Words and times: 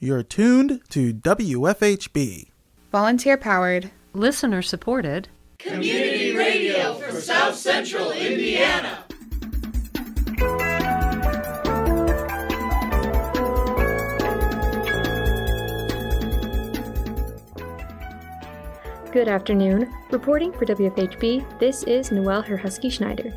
You're 0.00 0.22
tuned 0.22 0.80
to 0.90 1.12
WFHB. 1.12 2.50
Volunteer 2.92 3.36
powered, 3.36 3.90
listener 4.12 4.62
supported, 4.62 5.28
community 5.58 6.36
radio 6.36 6.94
for 6.94 7.20
South 7.20 7.56
Central 7.56 8.12
Indiana. 8.12 9.04
Good 19.10 19.26
afternoon. 19.26 19.92
Reporting 20.12 20.52
for 20.52 20.64
WFHB, 20.64 21.58
this 21.58 21.82
is 21.82 22.12
Noelle 22.12 22.44
Herhusky 22.44 22.88
Schneider. 22.88 23.34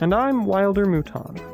And 0.00 0.14
I'm 0.14 0.44
Wilder 0.44 0.86
Mouton. 0.86 1.53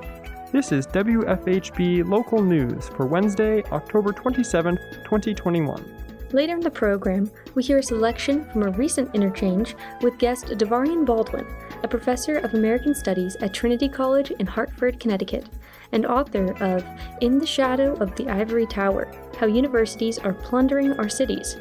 This 0.52 0.72
is 0.72 0.84
WFHB 0.88 2.08
Local 2.08 2.42
News 2.42 2.88
for 2.88 3.06
Wednesday, 3.06 3.62
October 3.70 4.10
27, 4.10 4.78
2021. 5.04 6.02
Later 6.32 6.54
in 6.54 6.60
the 6.60 6.68
program, 6.68 7.30
we 7.54 7.62
hear 7.62 7.78
a 7.78 7.82
selection 7.84 8.44
from 8.50 8.64
a 8.64 8.70
recent 8.72 9.14
interchange 9.14 9.76
with 10.02 10.18
guest 10.18 10.46
Davarian 10.46 11.06
Baldwin, 11.06 11.46
a 11.84 11.88
professor 11.88 12.38
of 12.38 12.54
American 12.54 12.96
Studies 12.96 13.36
at 13.36 13.54
Trinity 13.54 13.88
College 13.88 14.32
in 14.32 14.46
Hartford, 14.46 14.98
Connecticut, 14.98 15.48
and 15.92 16.04
author 16.04 16.52
of 16.60 16.84
In 17.20 17.38
the 17.38 17.46
Shadow 17.46 17.94
of 17.98 18.16
the 18.16 18.28
Ivory 18.28 18.66
Tower 18.66 19.08
How 19.38 19.46
Universities 19.46 20.18
Are 20.18 20.34
Plundering 20.34 20.94
Our 20.94 21.08
Cities. 21.08 21.58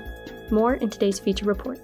More 0.49 0.73
in 0.73 0.90
today's 0.90 1.20
feature 1.20 1.45
report. 1.45 1.79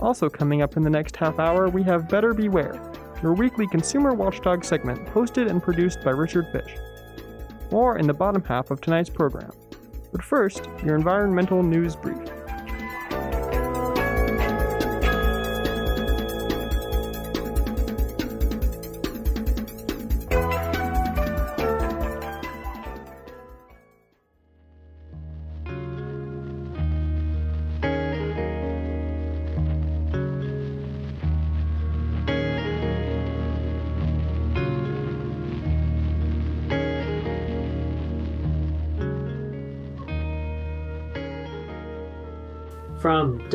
Also, 0.00 0.30
coming 0.30 0.62
up 0.62 0.78
in 0.78 0.82
the 0.82 0.88
next 0.88 1.14
half 1.14 1.38
hour, 1.38 1.68
we 1.68 1.82
have 1.82 2.08
Better 2.08 2.32
Beware, 2.32 2.80
your 3.22 3.34
weekly 3.34 3.66
consumer 3.66 4.14
watchdog 4.14 4.64
segment 4.64 5.06
hosted 5.08 5.50
and 5.50 5.62
produced 5.62 6.02
by 6.04 6.10
Richard 6.10 6.46
Fish. 6.52 6.76
More 7.70 7.98
in 7.98 8.06
the 8.06 8.14
bottom 8.14 8.42
half 8.44 8.70
of 8.70 8.80
tonight's 8.80 9.10
program. 9.10 9.50
But 10.12 10.22
first, 10.22 10.68
your 10.84 10.96
environmental 10.96 11.62
news 11.62 11.96
brief. 11.96 12.37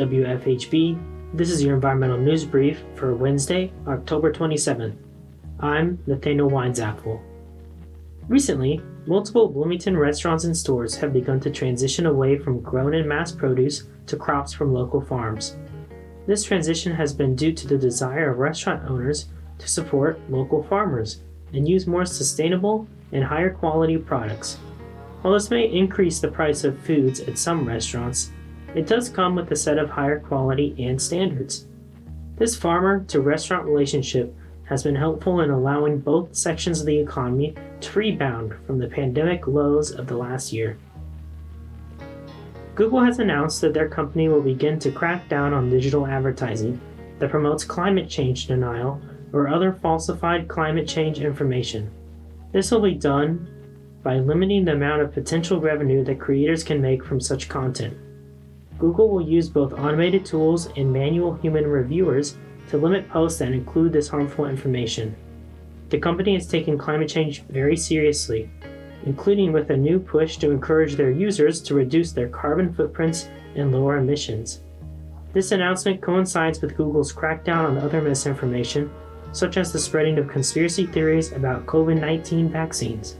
WFHB, 0.03 1.33
this 1.33 1.49
is 1.49 1.63
your 1.63 1.75
environmental 1.75 2.17
news 2.17 2.43
brief 2.43 2.83
for 2.95 3.15
Wednesday, 3.15 3.71
October 3.87 4.33
27th. 4.33 4.97
I'm 5.61 5.97
Nathaniel 6.05 6.49
Weinzapfel. 6.49 7.21
Recently, 8.27 8.81
multiple 9.05 9.47
Bloomington 9.47 9.95
restaurants 9.95 10.43
and 10.43 10.57
stores 10.57 10.93
have 10.97 11.13
begun 11.13 11.39
to 11.39 11.49
transition 11.49 12.05
away 12.05 12.37
from 12.37 12.59
grown 12.59 12.95
and 12.95 13.07
mass 13.07 13.31
produce 13.31 13.83
to 14.07 14.17
crops 14.17 14.51
from 14.51 14.73
local 14.73 14.99
farms. 14.99 15.55
This 16.27 16.43
transition 16.43 16.93
has 16.93 17.13
been 17.13 17.33
due 17.33 17.53
to 17.53 17.65
the 17.65 17.77
desire 17.77 18.31
of 18.31 18.39
restaurant 18.39 18.89
owners 18.89 19.27
to 19.59 19.69
support 19.69 20.19
local 20.29 20.63
farmers 20.63 21.21
and 21.53 21.65
use 21.65 21.87
more 21.87 22.05
sustainable 22.05 22.89
and 23.13 23.23
higher 23.23 23.51
quality 23.51 23.97
products. 23.97 24.57
While 25.21 25.35
this 25.35 25.49
may 25.49 25.71
increase 25.71 26.19
the 26.19 26.27
price 26.27 26.65
of 26.65 26.77
foods 26.79 27.21
at 27.21 27.37
some 27.37 27.65
restaurants, 27.65 28.31
it 28.75 28.87
does 28.87 29.09
come 29.09 29.35
with 29.35 29.51
a 29.51 29.55
set 29.55 29.77
of 29.77 29.89
higher 29.89 30.19
quality 30.19 30.75
and 30.79 31.01
standards. 31.01 31.67
This 32.37 32.55
farmer 32.55 33.03
to 33.05 33.21
restaurant 33.21 33.65
relationship 33.65 34.35
has 34.65 34.83
been 34.83 34.95
helpful 34.95 35.41
in 35.41 35.49
allowing 35.49 35.99
both 35.99 36.35
sections 36.35 36.79
of 36.79 36.87
the 36.87 36.97
economy 36.97 37.53
to 37.81 37.99
rebound 37.99 38.53
from 38.65 38.79
the 38.79 38.87
pandemic 38.87 39.45
lows 39.45 39.91
of 39.91 40.07
the 40.07 40.17
last 40.17 40.51
year. 40.51 40.77
Google 42.75 43.03
has 43.03 43.19
announced 43.19 43.61
that 43.61 43.73
their 43.73 43.87
company 43.87 44.29
will 44.29 44.41
begin 44.41 44.79
to 44.79 44.91
crack 44.91 45.29
down 45.29 45.53
on 45.53 45.69
digital 45.69 46.07
advertising 46.07 46.81
that 47.19 47.29
promotes 47.29 47.63
climate 47.63 48.09
change 48.09 48.47
denial 48.47 48.99
or 49.31 49.47
other 49.47 49.73
falsified 49.73 50.47
climate 50.47 50.87
change 50.87 51.19
information. 51.19 51.91
This 52.51 52.71
will 52.71 52.81
be 52.81 52.95
done 52.95 53.47
by 54.01 54.17
limiting 54.17 54.65
the 54.65 54.73
amount 54.73 55.01
of 55.01 55.13
potential 55.13 55.59
revenue 55.59 56.03
that 56.03 56.19
creators 56.19 56.63
can 56.63 56.81
make 56.81 57.03
from 57.03 57.19
such 57.21 57.47
content. 57.47 57.95
Google 58.79 59.09
will 59.09 59.21
use 59.21 59.49
both 59.49 59.73
automated 59.73 60.25
tools 60.25 60.69
and 60.75 60.91
manual 60.91 61.35
human 61.35 61.67
reviewers 61.67 62.37
to 62.69 62.77
limit 62.77 63.09
posts 63.09 63.39
that 63.39 63.51
include 63.51 63.93
this 63.93 64.07
harmful 64.07 64.45
information. 64.45 65.15
The 65.89 65.99
company 65.99 66.35
is 66.35 66.47
taking 66.47 66.77
climate 66.77 67.09
change 67.09 67.43
very 67.43 67.77
seriously, 67.77 68.49
including 69.05 69.51
with 69.51 69.69
a 69.69 69.77
new 69.77 69.99
push 69.99 70.37
to 70.37 70.51
encourage 70.51 70.95
their 70.95 71.11
users 71.11 71.61
to 71.61 71.75
reduce 71.75 72.11
their 72.11 72.29
carbon 72.29 72.73
footprints 72.73 73.29
and 73.55 73.71
lower 73.71 73.97
emissions. 73.97 74.61
This 75.33 75.51
announcement 75.51 76.01
coincides 76.01 76.61
with 76.61 76.77
Google's 76.77 77.13
crackdown 77.13 77.65
on 77.65 77.77
other 77.77 78.01
misinformation, 78.01 78.91
such 79.31 79.57
as 79.57 79.73
the 79.73 79.79
spreading 79.79 80.17
of 80.17 80.27
conspiracy 80.27 80.85
theories 80.85 81.31
about 81.31 81.65
COVID 81.65 81.99
19 81.99 82.49
vaccines. 82.49 83.17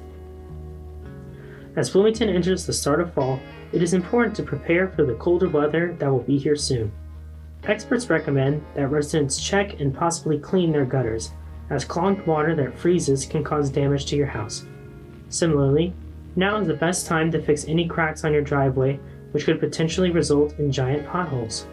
As 1.76 1.90
Bloomington 1.90 2.30
enters 2.30 2.66
the 2.66 2.74
start 2.74 3.02
of 3.02 3.14
fall, 3.14 3.40
it 3.74 3.82
is 3.82 3.94
important 3.94 4.36
to 4.36 4.44
prepare 4.44 4.88
for 4.88 5.04
the 5.04 5.16
colder 5.16 5.50
weather 5.50 5.96
that 6.00 6.10
will 6.10 6.20
be 6.20 6.38
here 6.38 6.56
soon. 6.56 6.92
Experts 7.64 8.10
recommend 8.10 8.64
that 8.76 8.90
residents 8.90 9.42
check 9.42 9.80
and 9.80 9.96
possibly 9.96 10.38
clean 10.38 10.72
their 10.72 10.86
gutters, 10.86 11.32
as 11.72 11.84
clogged 11.84 12.26
water 12.28 12.56
that 12.56 12.78
freezes 12.78 13.26
can 13.26 13.44
cause 13.44 13.70
damage 13.70 14.06
to 14.06 14.16
your 14.16 14.28
house. 14.28 14.66
Similarly, 15.30 15.94
now 16.36 16.58
is 16.60 16.68
the 16.68 16.76
best 16.76 17.08
time 17.08 17.32
to 17.32 17.42
fix 17.42 17.66
any 17.66 17.88
cracks 17.88 18.24
on 18.24 18.32
your 18.32 18.42
driveway, 18.42 19.00
which 19.32 19.46
could 19.46 19.60
potentially 19.60 20.12
result 20.12 20.60
in 20.60 20.72
giant 20.72 21.08
potholes. 21.08 21.66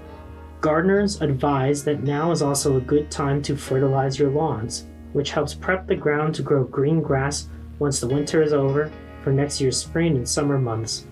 Gardeners 0.62 1.20
advise 1.20 1.84
that 1.84 2.02
now 2.02 2.30
is 2.30 2.40
also 2.40 2.76
a 2.76 2.82
good 2.82 3.10
time 3.10 3.42
to 3.42 3.56
fertilize 3.56 4.18
your 4.18 4.30
lawns, 4.30 4.86
which 5.12 5.32
helps 5.32 5.54
prep 5.54 5.86
the 5.86 5.96
ground 5.96 6.34
to 6.36 6.42
grow 6.42 6.64
green 6.64 7.02
grass 7.02 7.48
once 7.78 8.00
the 8.00 8.08
winter 8.08 8.42
is 8.42 8.52
over 8.52 8.90
for 9.22 9.32
next 9.32 9.60
year's 9.60 9.76
spring 9.76 10.16
and 10.16 10.28
summer 10.28 10.58
months. 10.58 11.06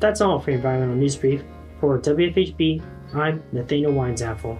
That's 0.00 0.20
all 0.20 0.38
for 0.38 0.52
Environmental 0.52 0.94
News 0.94 1.16
Brief. 1.16 1.42
For 1.80 1.98
WFHB, 1.98 2.82
I'm 3.14 3.42
Nathaniel 3.52 3.92
Weinzapfel. 3.92 4.58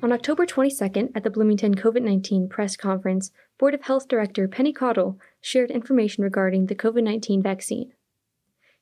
On 0.00 0.12
October 0.12 0.46
22nd, 0.46 1.10
at 1.16 1.24
the 1.24 1.30
Bloomington 1.30 1.74
COVID 1.74 2.02
19 2.02 2.48
press 2.48 2.76
conference, 2.76 3.32
Board 3.58 3.74
of 3.74 3.82
Health 3.82 4.06
Director 4.06 4.46
Penny 4.46 4.72
Caudill 4.72 5.18
shared 5.40 5.72
information 5.72 6.22
regarding 6.22 6.66
the 6.66 6.76
COVID 6.76 7.02
19 7.02 7.42
vaccine. 7.42 7.92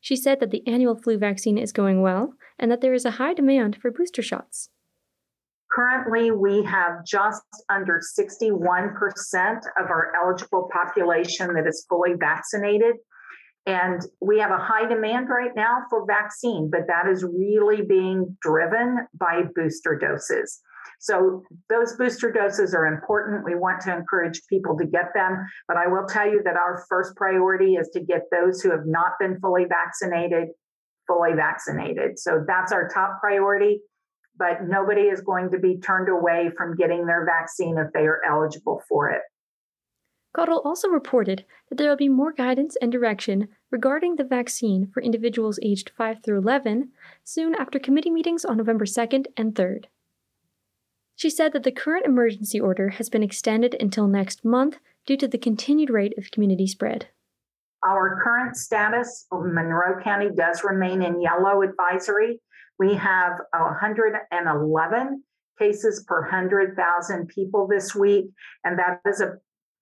She 0.01 0.17
said 0.17 0.39
that 0.41 0.51
the 0.51 0.63
annual 0.67 0.95
flu 0.95 1.17
vaccine 1.17 1.57
is 1.57 1.73
going 1.73 2.03
well 2.03 2.35
and 2.59 2.71
that 2.71 2.81
there 2.81 2.95
is 2.95 3.05
a 3.05 3.13
high 3.13 3.35
demand 3.35 3.77
for 3.77 3.91
booster 3.91 4.23
shots. 4.23 4.71
Currently, 5.73 6.31
we 6.31 6.63
have 6.65 7.05
just 7.05 7.43
under 7.69 8.01
61% 8.19 9.59
of 9.79 9.91
our 9.91 10.13
eligible 10.17 10.71
population 10.73 11.53
that 11.55 11.67
is 11.67 11.85
fully 11.89 12.15
vaccinated. 12.19 12.97
And 13.67 14.01
we 14.21 14.39
have 14.39 14.53
a 14.53 14.59
high 14.59 14.87
demand 14.89 15.29
right 15.29 15.51
now 15.57 15.79
for 15.91 16.07
vaccine, 16.07 16.71
but 16.71 16.83
that 16.87 17.11
is 17.11 17.25
really 17.25 17.83
being 17.83 18.37
driven 18.41 19.07
by 19.19 19.43
booster 19.55 19.99
doses. 19.99 20.63
So 21.01 21.43
those 21.69 21.97
booster 21.97 22.31
doses 22.31 22.75
are 22.75 22.87
important. 22.87 23.45
We 23.45 23.57
want 23.57 23.81
to 23.83 23.95
encourage 23.95 24.41
people 24.49 24.77
to 24.79 24.87
get 24.87 25.13
them. 25.15 25.45
But 25.69 25.77
I 25.77 25.89
will 25.89 26.07
tell 26.07 26.31
you 26.31 26.43
that 26.45 26.57
our 26.57 26.85
first 26.89 27.17
priority 27.17 27.75
is 27.75 27.91
to 27.93 28.01
get 28.01 28.23
those 28.31 28.63
who 28.63 28.71
have 28.71 28.87
not 28.87 29.13
been 29.19 29.39
fully 29.41 29.65
vaccinated 29.69 30.49
fully 31.07 31.33
vaccinated. 31.35 32.19
So 32.19 32.45
that's 32.47 32.73
our 32.73 32.89
top 32.89 33.21
priority. 33.21 33.81
But 34.39 34.65
nobody 34.65 35.03
is 35.03 35.23
going 35.23 35.51
to 35.53 35.59
be 35.59 35.79
turned 35.79 36.09
away 36.11 36.51
from 36.57 36.77
getting 36.77 37.07
their 37.07 37.25
vaccine 37.25 37.79
if 37.79 37.93
they 37.95 38.07
are 38.07 38.21
eligible 38.29 38.83
for 38.87 39.11
it. 39.11 39.23
Caudill 40.37 40.61
also 40.67 40.89
reported 40.89 41.47
that 41.71 41.79
there 41.79 41.89
will 41.89 41.97
be 41.97 42.11
more 42.11 42.31
guidance 42.31 42.77
and 42.83 42.93
direction 42.93 43.49
regarding 43.71 44.17
the 44.17 44.25
vaccine 44.25 44.87
for 44.93 45.03
individuals 45.03 45.59
aged 45.63 45.91
5 45.97 46.23
through 46.23 46.39
11 46.39 46.91
soon 47.25 47.55
after 47.55 47.79
committee 47.79 48.11
meetings 48.11 48.45
on 48.45 48.59
November 48.59 48.85
2nd 48.85 49.27
and 49.39 49.55
3rd. 49.55 49.87
She 51.15 51.31
said 51.31 51.55
that 51.55 51.63
the 51.63 51.73
current 51.73 52.05
emergency 52.05 52.61
order 52.61 52.91
has 52.91 53.09
been 53.09 53.23
extended 53.23 53.75
until 53.81 54.07
next 54.07 54.45
month 54.45 54.77
due 55.07 55.17
to 55.17 55.27
the 55.27 55.39
continued 55.39 55.89
rate 55.89 56.13
of 56.19 56.31
community 56.31 56.67
spread. 56.67 57.09
Our 57.87 58.21
current 58.23 58.57
status, 58.57 59.27
Monroe 59.31 60.03
County 60.03 60.31
does 60.35 60.65
remain 60.65 61.03
in 61.03 61.21
yellow 61.21 61.63
advisory. 61.63 62.41
We 62.81 62.95
have 62.95 63.33
111 63.53 65.23
cases 65.59 66.05
per 66.09 66.23
100,000 66.23 67.29
people 67.29 67.69
this 67.69 67.95
week, 67.95 68.27
and 68.65 68.79
that 68.79 69.01
is 69.09 69.21
a, 69.21 69.35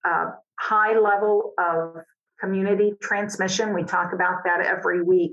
a 0.07 0.33
high 0.59 0.97
level 0.97 1.53
of 1.57 2.03
community 2.39 2.93
transmission. 3.01 3.73
We 3.73 3.83
talk 3.83 4.13
about 4.13 4.43
that 4.45 4.63
every 4.63 5.01
week. 5.01 5.31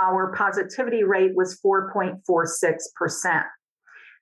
Our 0.00 0.32
positivity 0.34 1.04
rate 1.04 1.32
was 1.34 1.60
4.46%. 1.64 3.44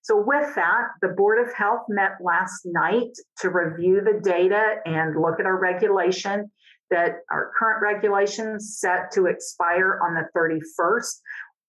So, 0.04 0.16
with 0.26 0.56
that, 0.56 0.88
the 1.00 1.08
Board 1.16 1.38
of 1.38 1.54
Health 1.54 1.82
met 1.88 2.12
last 2.20 2.62
night 2.64 3.12
to 3.38 3.50
review 3.50 4.00
the 4.00 4.20
data 4.20 4.78
and 4.84 5.20
look 5.20 5.38
at 5.38 5.46
our 5.46 5.56
regulation 5.56 6.50
that 6.92 7.22
our 7.30 7.50
current 7.58 7.82
regulations 7.82 8.76
set 8.78 9.10
to 9.12 9.26
expire 9.26 9.98
on 10.04 10.14
the 10.14 10.28
31st, 10.38 11.14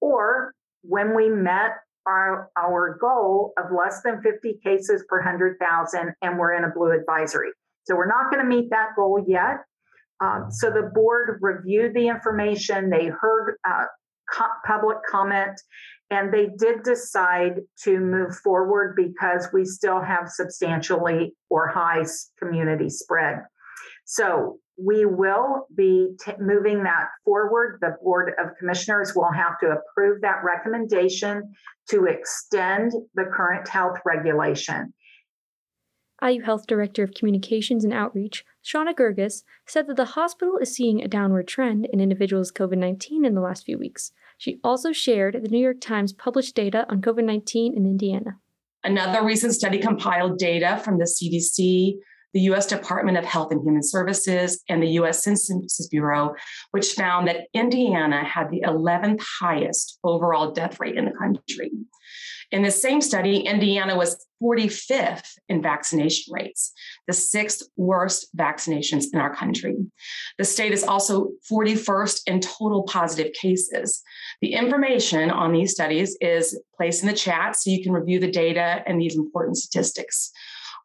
or 0.02 0.54
when 0.84 1.16
we 1.16 1.30
met 1.30 1.72
our, 2.06 2.50
our 2.58 2.98
goal 3.00 3.54
of 3.58 3.72
less 3.72 4.02
than 4.04 4.22
50 4.22 4.60
cases 4.64 5.06
per 5.08 5.20
100,000 5.20 6.14
and 6.22 6.38
we're 6.38 6.54
in 6.54 6.66
a 6.66 6.70
blue 6.70 6.92
advisory. 6.92 7.50
So 7.86 7.96
we're 7.96 8.08
not 8.08 8.30
going 8.30 8.44
to 8.44 8.48
meet 8.48 8.70
that 8.72 8.90
goal 8.96 9.24
yet. 9.26 9.64
Um, 10.22 10.48
so 10.52 10.70
the 10.70 10.92
board 10.94 11.40
reviewed 11.42 11.94
the 11.94 12.08
information, 12.08 12.90
they 12.90 13.08
heard 13.08 13.56
uh, 13.68 13.86
co- 14.30 14.46
public 14.66 14.98
comment, 15.10 15.60
and 16.10 16.34
they 16.34 16.50
did 16.58 16.84
decide 16.84 17.62
to 17.84 18.00
move 18.00 18.36
forward 18.38 18.96
because 18.96 19.48
we 19.54 19.66
still 19.66 20.02
have 20.02 20.30
substantially 20.30 21.34
or 21.50 21.68
high 21.68 22.04
community 22.40 22.90
spread. 22.90 23.40
So 24.14 24.60
we 24.78 25.06
will 25.06 25.66
be 25.76 26.16
t- 26.24 26.34
moving 26.40 26.84
that 26.84 27.08
forward. 27.26 27.80
The 27.82 27.96
Board 28.04 28.34
of 28.40 28.52
Commissioners 28.60 29.14
will 29.16 29.32
have 29.32 29.60
to 29.62 29.72
approve 29.72 30.22
that 30.22 30.44
recommendation 30.44 31.52
to 31.90 32.06
extend 32.06 32.92
the 33.16 33.26
current 33.36 33.68
health 33.68 33.98
regulation. 34.06 34.94
IU 36.24 36.44
Health 36.44 36.68
Director 36.68 37.04
of 37.04 37.16
Communications 37.16 37.84
and 37.84 37.92
Outreach, 37.92 38.46
Shawna 38.64 38.94
Girgis, 38.94 39.42
said 39.66 39.88
that 39.88 39.98
the 39.98 40.06
hospital 40.06 40.58
is 40.60 40.76
seeing 40.76 41.02
a 41.02 41.08
downward 41.08 41.48
trend 41.48 41.88
in 41.92 42.00
individuals 42.00 42.52
COVID 42.52 42.78
19 42.78 43.26
in 43.26 43.34
the 43.34 43.42
last 43.42 43.66
few 43.66 43.80
weeks. 43.80 44.12
She 44.38 44.60
also 44.64 44.92
shared 44.92 45.40
the 45.42 45.50
New 45.50 45.60
York 45.60 45.82
Times 45.82 46.14
published 46.14 46.54
data 46.54 46.86
on 46.88 47.02
COVID 47.02 47.24
19 47.24 47.76
in 47.76 47.86
Indiana. 47.88 48.38
Another 48.84 49.26
recent 49.26 49.54
study 49.54 49.80
compiled 49.80 50.38
data 50.38 50.80
from 50.84 51.00
the 51.00 51.06
CDC, 51.06 51.96
the 52.34 52.42
US 52.42 52.66
Department 52.66 53.18
of 53.18 53.26
Health 53.26 53.52
and 53.52 53.62
Human 53.62 53.84
Services, 53.84 54.64
and 54.70 54.82
the 54.82 54.92
US 55.00 55.24
Census 55.24 55.88
Bureau, 55.88 56.36
which 56.72 56.94
found 56.94 57.28
that 57.28 57.48
Indiana 57.54 58.24
had 58.24 58.50
the 58.50 58.62
11th 58.62 59.22
highest 59.40 60.00
overall 60.04 60.52
death 60.52 60.80
rate 60.80 60.96
in 60.96 61.06
the 61.06 61.12
country. 61.12 61.72
In 62.54 62.62
the 62.62 62.70
same 62.70 63.02
study, 63.02 63.38
Indiana 63.38 63.98
was 63.98 64.28
45th 64.42 65.26
in 65.50 65.60
vaccination 65.62 66.32
rates, 66.32 66.72
the 67.08 67.14
sixth 67.14 67.64
worst 67.78 68.28
vaccinations 68.38 69.06
in 69.12 69.20
our 69.20 69.34
country. 69.34 69.76
The 70.38 70.44
state 70.44 70.72
is 70.72 70.84
also 70.84 71.30
41st 71.52 72.22
in 72.28 72.42
total 72.42 72.84
positive 72.84 73.34
cases. 73.34 74.04
The 74.42 74.54
information 74.54 75.32
on 75.32 75.52
these 75.52 75.72
studies 75.72 76.16
is 76.22 76.60
placed 76.78 77.02
in 77.02 77.08
the 77.08 77.16
chat 77.16 77.56
so 77.56 77.72
you 77.72 77.82
can 77.82 77.94
review 77.94 78.20
the 78.20 78.30
data 78.30 78.84
and 78.86 79.02
these 79.02 79.16
important 79.16 79.58
statistics. 79.58 80.32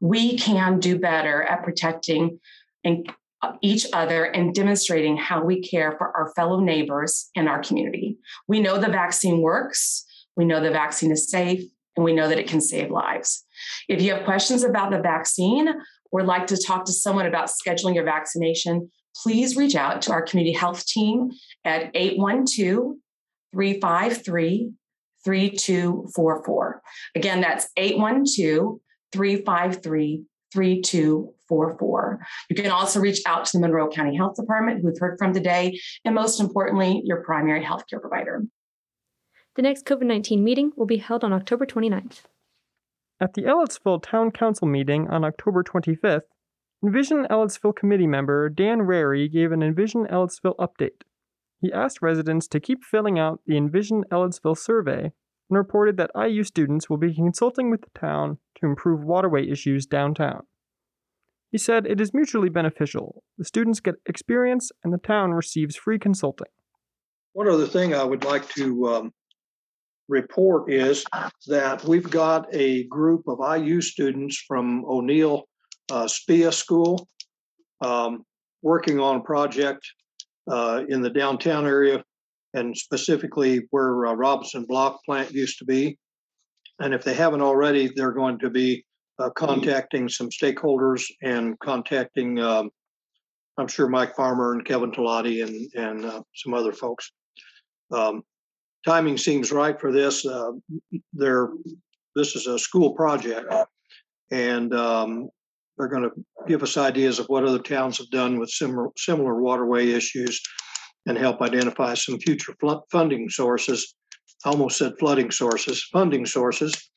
We 0.00 0.36
can 0.36 0.80
do 0.80 0.98
better 0.98 1.42
at 1.42 1.62
protecting 1.64 2.40
and 2.84 3.10
uh, 3.42 3.52
each 3.62 3.86
other 3.92 4.24
and 4.24 4.54
demonstrating 4.54 5.16
how 5.16 5.44
we 5.44 5.60
care 5.60 5.92
for 5.92 6.16
our 6.16 6.32
fellow 6.34 6.60
neighbors 6.60 7.30
in 7.34 7.46
our 7.46 7.62
community. 7.62 8.18
We 8.48 8.60
know 8.60 8.78
the 8.78 8.88
vaccine 8.88 9.40
works. 9.40 10.04
We 10.36 10.44
know 10.44 10.60
the 10.60 10.70
vaccine 10.70 11.12
is 11.12 11.30
safe 11.30 11.62
and 11.96 12.04
we 12.04 12.12
know 12.12 12.28
that 12.28 12.38
it 12.38 12.48
can 12.48 12.60
save 12.60 12.90
lives. 12.90 13.44
If 13.88 14.02
you 14.02 14.12
have 14.14 14.24
questions 14.24 14.64
about 14.64 14.90
the 14.90 15.00
vaccine 15.00 15.68
or 16.10 16.22
like 16.22 16.46
to 16.48 16.56
talk 16.56 16.84
to 16.86 16.92
someone 16.92 17.26
about 17.26 17.48
scheduling 17.48 17.94
your 17.94 18.04
vaccination, 18.04 18.90
please 19.22 19.56
reach 19.56 19.74
out 19.74 20.02
to 20.02 20.12
our 20.12 20.22
community 20.22 20.56
health 20.56 20.86
team 20.86 21.30
at 21.64 21.90
812 21.94 22.94
353 23.52 24.72
3244. 25.24 26.82
Again, 27.16 27.40
that's 27.40 27.68
812 27.76 28.78
353 29.12 30.24
3244. 30.52 32.26
You 32.48 32.56
can 32.56 32.70
also 32.70 33.00
reach 33.00 33.20
out 33.26 33.44
to 33.46 33.58
the 33.58 33.60
Monroe 33.60 33.88
County 33.88 34.16
Health 34.16 34.36
Department, 34.36 34.80
who 34.80 34.86
we've 34.88 34.98
heard 34.98 35.18
from 35.18 35.32
today, 35.34 35.78
and 36.04 36.14
most 36.14 36.40
importantly, 36.40 37.02
your 37.04 37.22
primary 37.22 37.62
healthcare 37.62 38.00
provider. 38.00 38.42
The 39.56 39.62
next 39.62 39.84
COVID 39.84 40.06
19 40.06 40.42
meeting 40.42 40.72
will 40.76 40.86
be 40.86 40.98
held 40.98 41.24
on 41.24 41.32
October 41.32 41.66
29th. 41.66 42.20
At 43.20 43.34
the 43.34 43.42
Ellettsville 43.42 44.02
Town 44.02 44.30
Council 44.30 44.68
meeting 44.68 45.08
on 45.08 45.24
October 45.24 45.64
25th, 45.64 46.22
Envision 46.84 47.26
Ellettsville 47.28 47.74
committee 47.74 48.06
member 48.06 48.48
Dan 48.48 48.82
Rary 48.82 49.28
gave 49.28 49.50
an 49.50 49.62
Envision 49.62 50.06
Ellettsville 50.06 50.56
update. 50.56 51.02
He 51.60 51.72
asked 51.72 52.00
residents 52.00 52.46
to 52.48 52.60
keep 52.60 52.84
filling 52.84 53.18
out 53.18 53.40
the 53.46 53.56
Envision 53.56 54.04
Ellettsville 54.12 54.56
survey 54.56 55.10
and 55.48 55.56
reported 55.56 55.96
that 55.96 56.10
IU 56.14 56.44
students 56.44 56.90
will 56.90 56.96
be 56.96 57.14
consulting 57.14 57.70
with 57.70 57.82
the 57.82 57.98
town 57.98 58.38
to 58.60 58.66
improve 58.66 59.04
waterway 59.04 59.48
issues 59.48 59.86
downtown. 59.86 60.42
He 61.50 61.58
said 61.58 61.86
it 61.86 62.00
is 62.00 62.12
mutually 62.12 62.50
beneficial. 62.50 63.22
The 63.38 63.44
students 63.44 63.80
get 63.80 63.94
experience 64.06 64.70
and 64.84 64.92
the 64.92 64.98
town 64.98 65.32
receives 65.32 65.76
free 65.76 65.98
consulting. 65.98 66.48
One 67.32 67.48
other 67.48 67.66
thing 67.66 67.94
I 67.94 68.04
would 68.04 68.24
like 68.24 68.48
to 68.50 68.88
um, 68.88 69.12
report 70.08 70.70
is 70.70 71.04
that 71.46 71.84
we've 71.84 72.10
got 72.10 72.48
a 72.52 72.84
group 72.84 73.22
of 73.28 73.38
IU 73.40 73.80
students 73.80 74.42
from 74.46 74.84
O'Neill 74.84 75.44
uh, 75.90 76.06
SPEA 76.06 76.52
School 76.52 77.08
um, 77.80 78.24
working 78.62 79.00
on 79.00 79.16
a 79.16 79.20
project 79.20 79.86
uh, 80.50 80.82
in 80.88 81.00
the 81.00 81.10
downtown 81.10 81.66
area 81.66 82.02
and 82.54 82.76
specifically 82.76 83.66
where 83.70 84.06
uh, 84.06 84.14
Robinson 84.14 84.64
Block 84.64 85.00
plant 85.04 85.32
used 85.32 85.58
to 85.58 85.64
be. 85.64 85.98
And 86.80 86.94
if 86.94 87.04
they 87.04 87.14
haven't 87.14 87.42
already, 87.42 87.90
they're 87.94 88.12
going 88.12 88.38
to 88.40 88.50
be 88.50 88.84
uh, 89.18 89.30
contacting 89.30 90.08
some 90.08 90.30
stakeholders 90.30 91.04
and 91.22 91.58
contacting, 91.58 92.38
um, 92.38 92.70
I'm 93.58 93.68
sure, 93.68 93.88
Mike 93.88 94.14
Farmer 94.14 94.52
and 94.52 94.64
Kevin 94.64 94.92
Talati 94.92 95.44
and, 95.44 95.70
and 95.74 96.04
uh, 96.04 96.22
some 96.34 96.54
other 96.54 96.72
folks. 96.72 97.10
Um, 97.90 98.22
timing 98.86 99.18
seems 99.18 99.50
right 99.50 99.78
for 99.80 99.92
this. 99.92 100.24
Uh, 100.24 100.52
this 101.12 102.36
is 102.36 102.46
a 102.46 102.58
school 102.58 102.94
project, 102.94 103.52
and 104.30 104.72
um, 104.74 105.28
they're 105.76 105.88
going 105.88 106.04
to 106.04 106.12
give 106.46 106.62
us 106.62 106.76
ideas 106.76 107.18
of 107.18 107.26
what 107.26 107.44
other 107.44 107.58
towns 107.58 107.98
have 107.98 108.10
done 108.10 108.38
with 108.38 108.50
similar 108.50 108.88
similar 108.96 109.40
waterway 109.40 109.90
issues, 109.90 110.40
and 111.08 111.16
help 111.16 111.40
identify 111.40 111.94
some 111.94 112.18
future 112.20 112.54
funding 112.92 113.30
sources. 113.30 113.94
I 114.44 114.50
almost 114.50 114.78
said 114.78 114.92
flooding 115.00 115.30
sources, 115.30 115.82
funding 115.82 116.26
sources, 116.26 116.90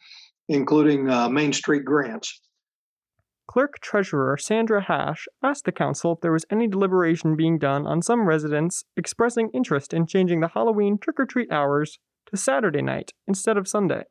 including 0.50 1.10
uh, 1.10 1.30
Main 1.30 1.54
Street 1.54 1.86
grants. 1.86 2.42
Clerk 3.48 3.80
Treasurer 3.82 4.38
Sandra 4.38 4.84
Hash 4.84 5.28
asked 5.42 5.66
the 5.66 5.72
council 5.72 6.14
if 6.14 6.20
there 6.22 6.32
was 6.32 6.46
any 6.52 6.68
deliberation 6.68 7.36
being 7.36 7.58
done 7.58 7.88
on 7.88 8.02
some 8.02 8.28
residents 8.28 8.84
expressing 8.96 9.50
interest 9.54 9.94
in 9.94 10.06
changing 10.06 10.42
the 10.42 10.50
Halloween 10.50 10.98
trick 10.98 11.20
or 11.20 11.26
treat 11.26 11.52
hours 11.52 11.98
to 12.30 12.38
Saturday 12.38 12.82
night 12.82 13.12
instead 13.28 13.58
of 13.58 13.68
Sunday. 13.68 14.04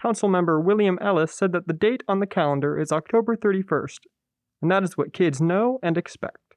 Councilmember 0.00 0.62
William 0.62 0.98
Ellis 1.00 1.34
said 1.34 1.52
that 1.52 1.66
the 1.66 1.72
date 1.72 2.02
on 2.08 2.20
the 2.20 2.26
calendar 2.26 2.78
is 2.78 2.92
October 2.92 3.36
31st, 3.36 3.98
and 4.62 4.70
that 4.70 4.84
is 4.84 4.96
what 4.96 5.12
kids 5.12 5.40
know 5.40 5.78
and 5.82 5.98
expect. 5.98 6.47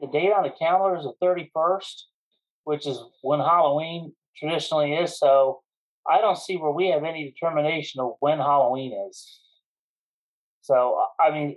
The 0.00 0.06
date 0.06 0.32
on 0.32 0.44
the 0.44 0.50
calendar 0.50 0.98
is 0.98 1.04
the 1.04 1.14
31st, 1.24 2.02
which 2.64 2.86
is 2.86 2.98
when 3.22 3.40
Halloween 3.40 4.14
traditionally 4.36 4.94
is, 4.94 5.18
so 5.18 5.60
I 6.08 6.20
don't 6.20 6.38
see 6.38 6.56
where 6.56 6.70
we 6.70 6.88
have 6.88 7.04
any 7.04 7.30
determination 7.30 8.00
of 8.00 8.12
when 8.20 8.38
Halloween 8.38 8.92
is. 9.08 9.40
So 10.62 11.02
I 11.18 11.30
mean, 11.30 11.56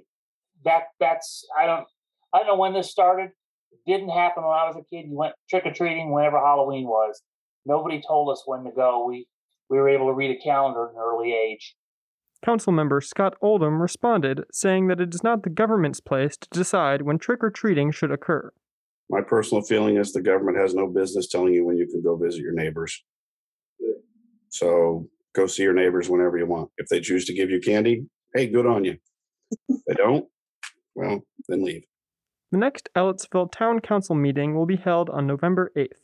that 0.65 0.83
that's 0.99 1.45
I 1.57 1.65
don't 1.65 1.85
I 2.33 2.39
don't 2.39 2.47
know 2.47 2.57
when 2.57 2.73
this 2.73 2.91
started. 2.91 3.31
It 3.71 3.79
didn't 3.91 4.09
happen 4.09 4.43
when 4.43 4.53
I 4.53 4.67
was 4.67 4.75
a 4.75 4.95
kid. 4.95 5.09
You 5.09 5.15
went 5.15 5.35
trick 5.49 5.65
or 5.65 5.73
treating 5.73 6.11
whenever 6.11 6.37
Halloween 6.37 6.85
was. 6.85 7.21
Nobody 7.65 8.01
told 8.05 8.29
us 8.31 8.43
when 8.45 8.63
to 8.63 8.71
go. 8.71 9.05
We 9.05 9.27
we 9.69 9.77
were 9.77 9.89
able 9.89 10.07
to 10.07 10.13
read 10.13 10.31
a 10.31 10.43
calendar 10.43 10.85
at 10.85 10.93
an 10.93 10.99
early 10.99 11.33
age. 11.33 11.75
Councilmember 12.43 13.03
Scott 13.03 13.35
Oldham 13.41 13.81
responded, 13.81 14.43
saying 14.51 14.87
that 14.87 14.99
it 14.99 15.13
is 15.13 15.23
not 15.23 15.43
the 15.43 15.49
government's 15.49 15.99
place 15.99 16.37
to 16.37 16.49
decide 16.51 17.03
when 17.03 17.17
trick 17.17 17.43
or 17.43 17.49
treating 17.49 17.91
should 17.91 18.11
occur. 18.11 18.51
My 19.09 19.21
personal 19.21 19.63
feeling 19.63 19.97
is 19.97 20.11
the 20.11 20.21
government 20.21 20.57
has 20.57 20.73
no 20.73 20.87
business 20.87 21.27
telling 21.27 21.53
you 21.53 21.65
when 21.65 21.77
you 21.77 21.87
can 21.87 22.01
go 22.01 22.15
visit 22.15 22.41
your 22.41 22.53
neighbors. 22.53 23.03
So 24.49 25.07
go 25.33 25.47
see 25.47 25.63
your 25.63 25.73
neighbors 25.73 26.09
whenever 26.09 26.37
you 26.37 26.45
want. 26.45 26.69
If 26.77 26.87
they 26.89 26.99
choose 26.99 27.25
to 27.25 27.33
give 27.33 27.49
you 27.49 27.59
candy, 27.59 28.05
hey, 28.35 28.47
good 28.47 28.65
on 28.65 28.83
you. 28.83 28.97
If 29.69 29.81
they 29.87 29.95
don't, 29.95 30.25
well, 30.95 31.21
then 31.47 31.63
leave. 31.63 31.83
The 32.51 32.57
next 32.59 32.89
Ellettsville 32.95 33.51
Town 33.51 33.79
Council 33.79 34.15
meeting 34.15 34.53
will 34.55 34.67
be 34.67 34.75
held 34.75 35.09
on 35.09 35.25
November 35.25 35.71
8th. 35.75 36.02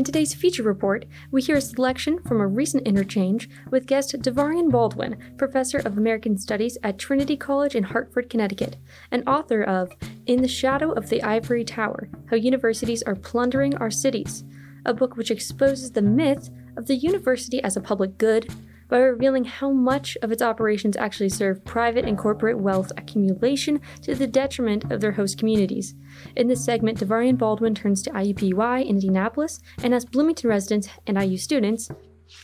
In 0.00 0.04
today's 0.04 0.32
feature 0.32 0.62
report, 0.62 1.04
we 1.30 1.42
hear 1.42 1.56
a 1.56 1.60
selection 1.60 2.22
from 2.22 2.40
a 2.40 2.46
recent 2.46 2.86
interchange 2.86 3.50
with 3.70 3.86
guest 3.86 4.14
Davarian 4.14 4.70
Baldwin, 4.70 5.18
professor 5.36 5.76
of 5.76 5.98
American 5.98 6.38
Studies 6.38 6.78
at 6.82 6.98
Trinity 6.98 7.36
College 7.36 7.74
in 7.74 7.82
Hartford, 7.82 8.30
Connecticut, 8.30 8.78
and 9.10 9.22
author 9.28 9.62
of 9.62 9.92
In 10.24 10.40
the 10.40 10.48
Shadow 10.48 10.92
of 10.92 11.10
the 11.10 11.22
Ivory 11.22 11.64
Tower 11.64 12.08
How 12.30 12.36
Universities 12.36 13.02
Are 13.02 13.14
Plundering 13.14 13.76
Our 13.76 13.90
Cities, 13.90 14.42
a 14.86 14.94
book 14.94 15.18
which 15.18 15.30
exposes 15.30 15.92
the 15.92 16.00
myth 16.00 16.48
of 16.78 16.86
the 16.86 16.96
university 16.96 17.62
as 17.62 17.76
a 17.76 17.82
public 17.82 18.16
good 18.16 18.48
by 18.90 18.98
revealing 18.98 19.44
how 19.44 19.70
much 19.70 20.18
of 20.20 20.32
its 20.32 20.42
operations 20.42 20.96
actually 20.96 21.28
serve 21.28 21.64
private 21.64 22.04
and 22.04 22.18
corporate 22.18 22.58
wealth 22.58 22.92
accumulation 22.96 23.80
to 24.02 24.14
the 24.14 24.26
detriment 24.26 24.90
of 24.92 25.00
their 25.00 25.12
host 25.12 25.38
communities. 25.38 25.94
In 26.36 26.48
this 26.48 26.64
segment, 26.64 26.98
Davarian 26.98 27.38
Baldwin 27.38 27.74
turns 27.74 28.02
to 28.02 28.10
IUPUI 28.10 28.82
in 28.82 28.88
Indianapolis 28.90 29.60
and 29.82 29.94
asks 29.94 30.10
Bloomington 30.10 30.50
residents 30.50 30.88
and 31.06 31.16
IU 31.16 31.38
students 31.38 31.88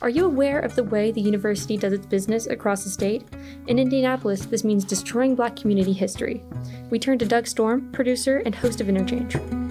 Are 0.00 0.08
you 0.08 0.24
aware 0.24 0.60
of 0.60 0.74
the 0.74 0.84
way 0.84 1.10
the 1.10 1.20
university 1.20 1.76
does 1.76 1.92
its 1.92 2.06
business 2.06 2.46
across 2.46 2.84
the 2.84 2.90
state? 2.90 3.24
In 3.66 3.78
Indianapolis, 3.78 4.46
this 4.46 4.64
means 4.64 4.84
destroying 4.84 5.34
black 5.34 5.56
community 5.56 5.92
history. 5.92 6.42
We 6.90 6.98
turn 6.98 7.18
to 7.18 7.26
Doug 7.26 7.46
Storm, 7.46 7.90
producer 7.92 8.38
and 8.44 8.54
host 8.54 8.80
of 8.80 8.88
Interchange. 8.88 9.65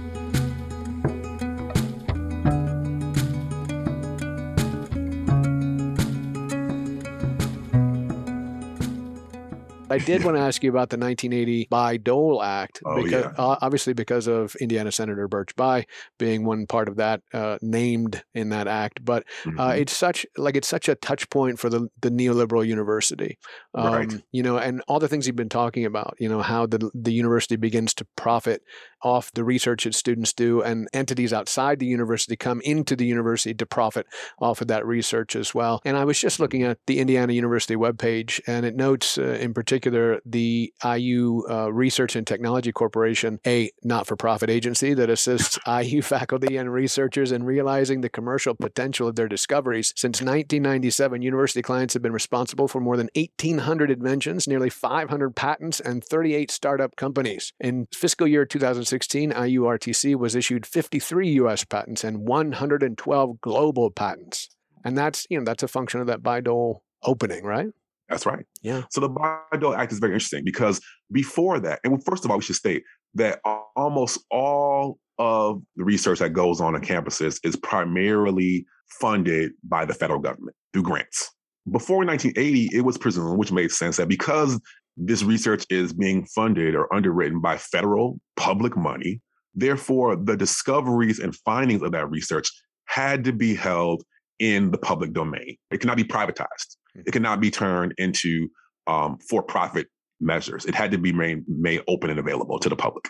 I 9.95 9.99
did 9.99 10.23
want 10.25 10.35
to 10.37 10.41
ask 10.41 10.61
you 10.63 10.69
about 10.69 10.89
the 10.89 10.97
1980 10.97 11.67
Bayh-Dole 11.71 12.43
Act, 12.43 12.81
Oh, 12.85 13.01
because 13.01 13.23
yeah. 13.25 13.31
uh, 13.37 13.57
obviously 13.61 13.93
because 13.93 14.27
of 14.27 14.55
Indiana 14.55 14.91
Senator 14.91 15.27
Birch 15.27 15.55
Bayh 15.55 15.85
being 16.19 16.45
one 16.45 16.67
part 16.67 16.87
of 16.89 16.97
that 16.97 17.21
uh, 17.33 17.57
named 17.61 18.23
in 18.33 18.49
that 18.49 18.67
act. 18.67 19.03
But 19.03 19.23
uh, 19.45 19.49
Mhm. 19.49 19.77
it's 19.79 19.95
such 19.95 20.25
like 20.37 20.55
it's 20.55 20.67
such 20.67 20.89
a 20.89 20.95
touch 20.95 21.29
point 21.29 21.59
for 21.59 21.69
the 21.69 21.87
the 22.01 22.09
neoliberal 22.09 22.65
university, 22.65 23.37
um, 23.73 23.93
Right. 23.93 24.13
you 24.31 24.43
know, 24.43 24.57
and 24.57 24.81
all 24.87 24.99
the 24.99 25.07
things 25.07 25.27
you've 25.27 25.35
been 25.35 25.49
talking 25.49 25.85
about. 25.85 26.15
You 26.19 26.29
know 26.29 26.41
how 26.41 26.65
the 26.65 26.91
the 26.93 27.13
university 27.13 27.55
begins 27.55 27.93
to 27.95 28.05
profit 28.15 28.61
off 29.05 29.31
the 29.33 29.43
research 29.43 29.83
that 29.83 29.93
students 29.93 30.33
do, 30.33 30.63
and 30.63 30.89
entities 30.91 31.31
outside 31.31 31.77
the 31.77 31.85
university 31.85 32.35
come 32.35 32.59
into 32.61 32.95
the 32.95 33.05
university 33.05 33.53
to 33.53 33.65
profit 33.65 34.07
off 34.39 34.61
of 34.61 34.67
that 34.67 34.85
research 34.85 35.35
as 35.35 35.53
well. 35.53 35.79
And 35.85 35.95
I 35.95 36.05
was 36.05 36.19
just 36.19 36.39
looking 36.39 36.63
at 36.63 36.79
the 36.87 36.99
Indiana 36.99 37.31
University 37.31 37.75
webpage, 37.75 38.41
and 38.47 38.65
it 38.65 38.75
notes 38.75 39.19
uh, 39.19 39.37
in 39.39 39.53
particular 39.53 40.19
the 40.25 40.73
IU 40.83 41.43
uh, 41.47 41.71
Research 41.71 42.15
and 42.15 42.25
Technology 42.25 42.71
Corporation, 42.71 43.39
a 43.45 43.69
not 43.83 44.07
for 44.07 44.15
profit 44.15 44.49
agency 44.49 44.95
that 44.95 45.09
assists 45.11 45.59
IU 45.67 46.01
faculty 46.01 46.57
and 46.57 46.73
researchers 46.73 47.31
in 47.31 47.43
realizing 47.43 48.01
the 48.01 48.09
commercial 48.09 48.55
potential 48.55 49.07
of 49.07 49.15
their 49.15 49.27
discoveries. 49.27 49.93
Since 49.95 50.21
1997, 50.21 51.21
university 51.21 51.61
clients 51.61 51.93
have 51.93 52.01
been 52.01 52.11
responsible 52.11 52.67
for 52.67 52.81
more 52.81 52.97
than 52.97 53.09
1,800 53.15 53.91
inventions, 53.91 54.47
nearly 54.47 54.71
500 54.71 55.35
patents, 55.35 55.79
and 55.79 56.03
38 56.03 56.49
startup 56.49 56.95
companies. 56.95 57.53
In 57.59 57.87
fiscal 57.93 58.27
year 58.27 58.45
2016, 58.45 58.94
IURTC 58.99 60.15
was 60.15 60.35
issued 60.35 60.65
53 60.65 61.29
U.S. 61.33 61.63
patents 61.63 62.03
and 62.03 62.27
112 62.27 63.41
global 63.41 63.91
patents. 63.91 64.49
And 64.83 64.97
that's, 64.97 65.25
you 65.29 65.37
know, 65.37 65.45
that's 65.45 65.63
a 65.63 65.67
function 65.67 65.99
of 65.99 66.07
that 66.07 66.21
Bayh-Dole 66.21 66.83
opening, 67.03 67.43
right? 67.43 67.67
That's 68.09 68.25
right. 68.25 68.45
Yeah. 68.61 68.83
So 68.91 69.01
the 69.01 69.09
Bayh-Dole 69.09 69.75
Act 69.75 69.91
is 69.91 69.99
very 69.99 70.13
interesting 70.13 70.43
because 70.43 70.79
before 71.11 71.59
that, 71.59 71.79
and 71.83 72.03
first 72.05 72.23
of 72.23 72.31
all, 72.31 72.37
we 72.37 72.43
should 72.43 72.55
state 72.55 72.83
that 73.15 73.39
almost 73.75 74.23
all 74.29 74.99
of 75.17 75.61
the 75.75 75.83
research 75.83 76.19
that 76.19 76.31
goes 76.33 76.61
on 76.61 76.75
on 76.75 76.81
campuses 76.81 77.39
is 77.43 77.55
primarily 77.55 78.65
funded 78.99 79.53
by 79.63 79.85
the 79.85 79.93
federal 79.93 80.19
government 80.19 80.55
through 80.73 80.83
grants. 80.83 81.31
Before 81.71 82.05
1980, 82.05 82.69
it 82.77 82.81
was 82.81 82.97
presumed, 82.97 83.39
which 83.39 83.51
made 83.51 83.71
sense, 83.71 83.97
that 83.97 84.07
because 84.07 84.59
this 84.97 85.23
research 85.23 85.65
is 85.69 85.93
being 85.93 86.25
funded 86.25 86.75
or 86.75 86.93
underwritten 86.93 87.41
by 87.41 87.57
federal 87.57 88.19
public 88.35 88.77
money, 88.77 89.21
therefore 89.53 90.15
the 90.15 90.37
discoveries 90.37 91.19
and 91.19 91.35
findings 91.35 91.81
of 91.81 91.91
that 91.91 92.09
research 92.09 92.49
had 92.85 93.23
to 93.25 93.33
be 93.33 93.55
held 93.55 94.03
in 94.39 94.71
the 94.71 94.77
public 94.77 95.13
domain. 95.13 95.57
It 95.71 95.79
cannot 95.79 95.97
be 95.97 96.03
privatized. 96.03 96.77
It 96.95 97.11
cannot 97.11 97.41
be 97.41 97.51
turned 97.51 97.93
into 97.97 98.47
um, 98.87 99.17
for-profit 99.29 99.87
measures. 100.19 100.65
It 100.65 100.75
had 100.75 100.91
to 100.91 100.97
be 100.97 101.11
made, 101.11 101.43
made 101.47 101.81
open 101.87 102.09
and 102.09 102.19
available 102.19 102.59
to 102.59 102.69
the 102.69 102.75
public. 102.75 103.05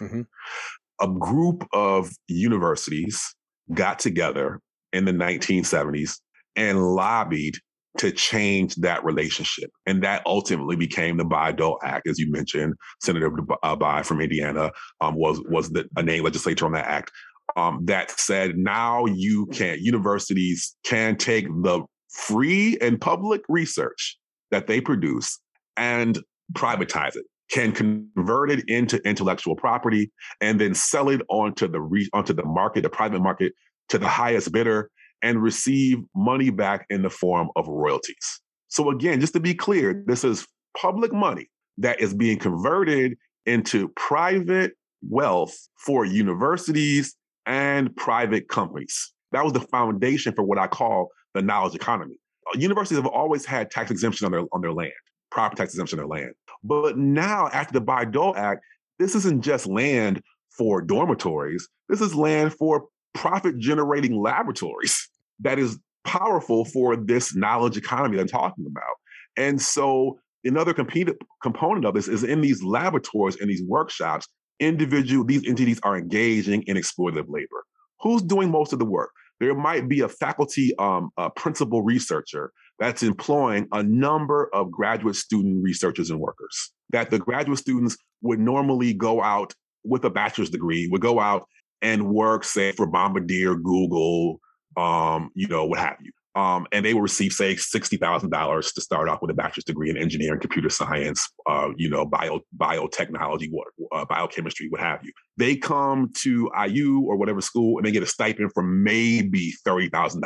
A 1.01 1.08
group 1.08 1.68
of 1.74 2.10
universities 2.27 3.36
got 3.74 4.00
together 4.00 4.60
in 4.94 5.06
the 5.06 5.12
1970s 5.12 6.20
and 6.56 6.96
lobbied 6.96 7.56
to 7.98 8.12
change 8.12 8.75
that 8.75 9.04
relationship. 9.04 9.72
And 9.86 10.04
that 10.04 10.22
ultimately 10.25 10.75
became 10.75 11.18
the 11.18 11.25
Bayh-Dole 11.25 11.80
Act, 11.84 12.08
as 12.08 12.20
you 12.20 12.32
mentioned. 12.32 12.74
Senator 13.02 13.32
uh, 13.64 13.75
Bayh 13.75 14.06
from 14.06 14.22
Indiana 14.22 14.72
um, 15.02 15.16
was 15.16 15.42
was 15.50 15.70
the, 15.72 15.88
a 15.96 16.04
named 16.04 16.25
legislator 16.25 16.66
on 16.66 16.74
that 16.74 16.88
act. 16.88 17.12
Um, 17.56 17.86
that 17.86 18.12
said, 18.12 18.58
now 18.58 19.06
you 19.06 19.46
can 19.48 19.78
universities 19.80 20.75
can 20.84 21.16
take 21.16 21.48
the 21.48 21.84
free 22.10 22.78
and 22.82 23.00
public 23.00 23.42
research 23.48 24.18
that 24.52 24.68
they 24.68 24.82
produce 24.82 25.40
and 25.78 26.20
privatize 26.54 27.16
it 27.16 27.25
can 27.52 27.72
convert 27.72 28.50
it 28.50 28.68
into 28.68 28.98
intellectual 29.08 29.56
property 29.56 30.12
and 30.42 30.60
then 30.60 30.74
sell 30.74 31.10
it 31.10 31.22
onto 31.30 31.68
the 31.68 31.80
re- 31.80 32.10
onto 32.14 32.34
the 32.34 32.46
market 32.46 32.82
the 32.82 32.90
private 32.90 33.22
market 33.22 33.54
to 33.90 33.98
the 33.98 34.08
highest 34.08 34.52
bidder 34.52 34.90
and 35.22 35.41
receive 35.41 35.98
money 36.15 36.50
back 36.50 36.86
in 36.89 37.01
the 37.01 37.10
form 37.10 37.50
of 37.55 37.67
royalties 37.67 38.41
so 38.67 38.89
again 38.89 39.19
just 39.19 39.34
to 39.34 39.39
be 39.39 39.53
clear 39.53 40.03
this 40.07 40.24
is 40.24 40.48
public 40.77 41.13
money 41.13 41.50
that 41.77 42.00
is 42.00 42.13
being 42.13 42.38
converted 42.38 43.17
into 43.45 43.89
private 43.95 44.74
wealth 45.07 45.55
for 45.77 46.05
universities 46.05 47.15
and 47.45 47.95
private 47.95 48.48
companies 48.50 49.13
that 49.31 49.43
was 49.43 49.53
the 49.53 49.60
foundation 49.60 50.34
for 50.34 50.43
what 50.43 50.57
i 50.57 50.67
call 50.67 51.10
the 51.34 51.41
knowledge 51.41 51.75
economy 51.75 52.17
uh, 52.48 52.57
universities 52.57 52.98
have 52.98 53.07
always 53.07 53.45
had 53.45 53.69
tax 53.72 53.91
exemption 53.91 54.25
on 54.25 54.31
their 54.31 54.43
on 54.51 54.62
their 54.62 54.74
land 54.74 54.91
property 55.36 55.62
tax 55.62 55.74
exemption 55.74 56.00
on 56.00 56.07
their 56.07 56.19
land. 56.19 56.34
But 56.63 56.98
now, 56.98 57.50
after 57.50 57.74
the 57.74 57.86
Bayh-Dole 57.86 58.36
Act, 58.36 58.63
this 58.98 59.13
isn't 59.13 59.41
just 59.41 59.67
land 59.67 60.22
for 60.57 60.81
dormitories. 60.81 61.67
This 61.89 62.01
is 62.01 62.15
land 62.15 62.53
for 62.53 62.86
profit-generating 63.15 64.22
laboratories 64.22 65.10
that 65.39 65.57
is 65.57 65.79
powerful 66.05 66.65
for 66.65 66.95
this 66.95 67.36
knowledge 67.36 67.77
economy 67.77 68.17
that 68.17 68.22
I'm 68.22 68.27
talking 68.27 68.65
about. 68.67 68.95
And 69.38 69.62
so, 69.62 70.19
another 70.43 70.74
compete- 70.74 71.10
component 71.41 71.86
of 71.86 71.95
this 71.95 72.07
is 72.07 72.24
in 72.24 72.41
these 72.41 72.63
laboratories 72.63 73.38
and 73.39 73.50
these 73.50 73.63
workshops, 73.63 74.27
individual 74.60 75.25
these 75.25 75.45
entities 75.48 75.79
are 75.84 75.98
engaging 75.98 76.62
in 76.63 76.77
exploitative 76.77 77.25
labor. 77.27 77.63
Who's 78.01 78.22
doing 78.22 78.51
most 78.51 78.72
of 78.72 78.79
the 78.79 78.86
work? 78.86 79.10
There 79.39 79.55
might 79.55 79.89
be 79.89 80.01
a 80.01 80.07
faculty 80.07 80.74
um, 80.77 81.10
a 81.17 81.29
principal 81.29 81.81
researcher 81.81 82.51
that's 82.79 83.03
employing 83.03 83.67
a 83.72 83.84
number 83.84 84.50
of 84.53 84.72
graduate 84.72 85.15
student 85.15 85.63
researchers 85.63 86.10
and 86.10 86.19
workers 86.19 86.72
that 86.91 87.10
the 87.10 87.19
graduate 87.19 87.60
students 87.60 87.98
would 88.22 88.39
normally 88.39 88.93
go 88.93 89.22
out 89.22 89.53
with 89.84 90.03
a 90.03 90.10
bachelor's 90.10 90.50
degree 90.50 90.88
would 90.91 91.01
go 91.01 91.19
out 91.19 91.48
and 91.86 92.10
work 92.10 92.44
say 92.44 92.72
for 92.72 92.86
bombardier 92.88 93.56
google 93.56 94.39
um, 94.77 95.32
you 95.36 95.48
know 95.48 95.65
what 95.65 95.80
have 95.80 95.98
you. 96.01 96.12
Um, 96.36 96.68
and 96.74 96.86
they 96.86 96.94
will 96.94 97.01
receive 97.01 97.32
say 97.32 97.56
$60000 97.56 98.74
to 98.74 98.82
start 98.82 99.08
off 99.08 99.22
with 99.22 99.32
a 99.32 99.34
bachelor's 99.34 99.63
degree 99.63 99.89
in 99.89 99.96
engineering 99.96 100.42
computer 100.42 100.70
science 100.70 101.25
uh, 101.48 101.70
you 101.77 101.89
know 101.89 102.06
bio 102.06 102.42
biotechnology 102.58 103.48
what, 103.51 103.68
uh, 103.94 104.04
biochemistry 104.04 104.68
what 104.70 104.82
have 104.82 105.00
you. 105.04 105.13
They 105.38 105.56
come 105.56 106.12
to 106.24 106.51
iu 106.68 107.06
or 107.08 107.15
whatever 107.15 107.39
school 107.39 107.77
and 107.77 107.86
they 107.86 107.92
get 107.92 108.04
a 108.04 108.08
stipend 108.08 108.51
for 108.54 108.63
maybe 108.63 109.54
$30000 109.65 110.22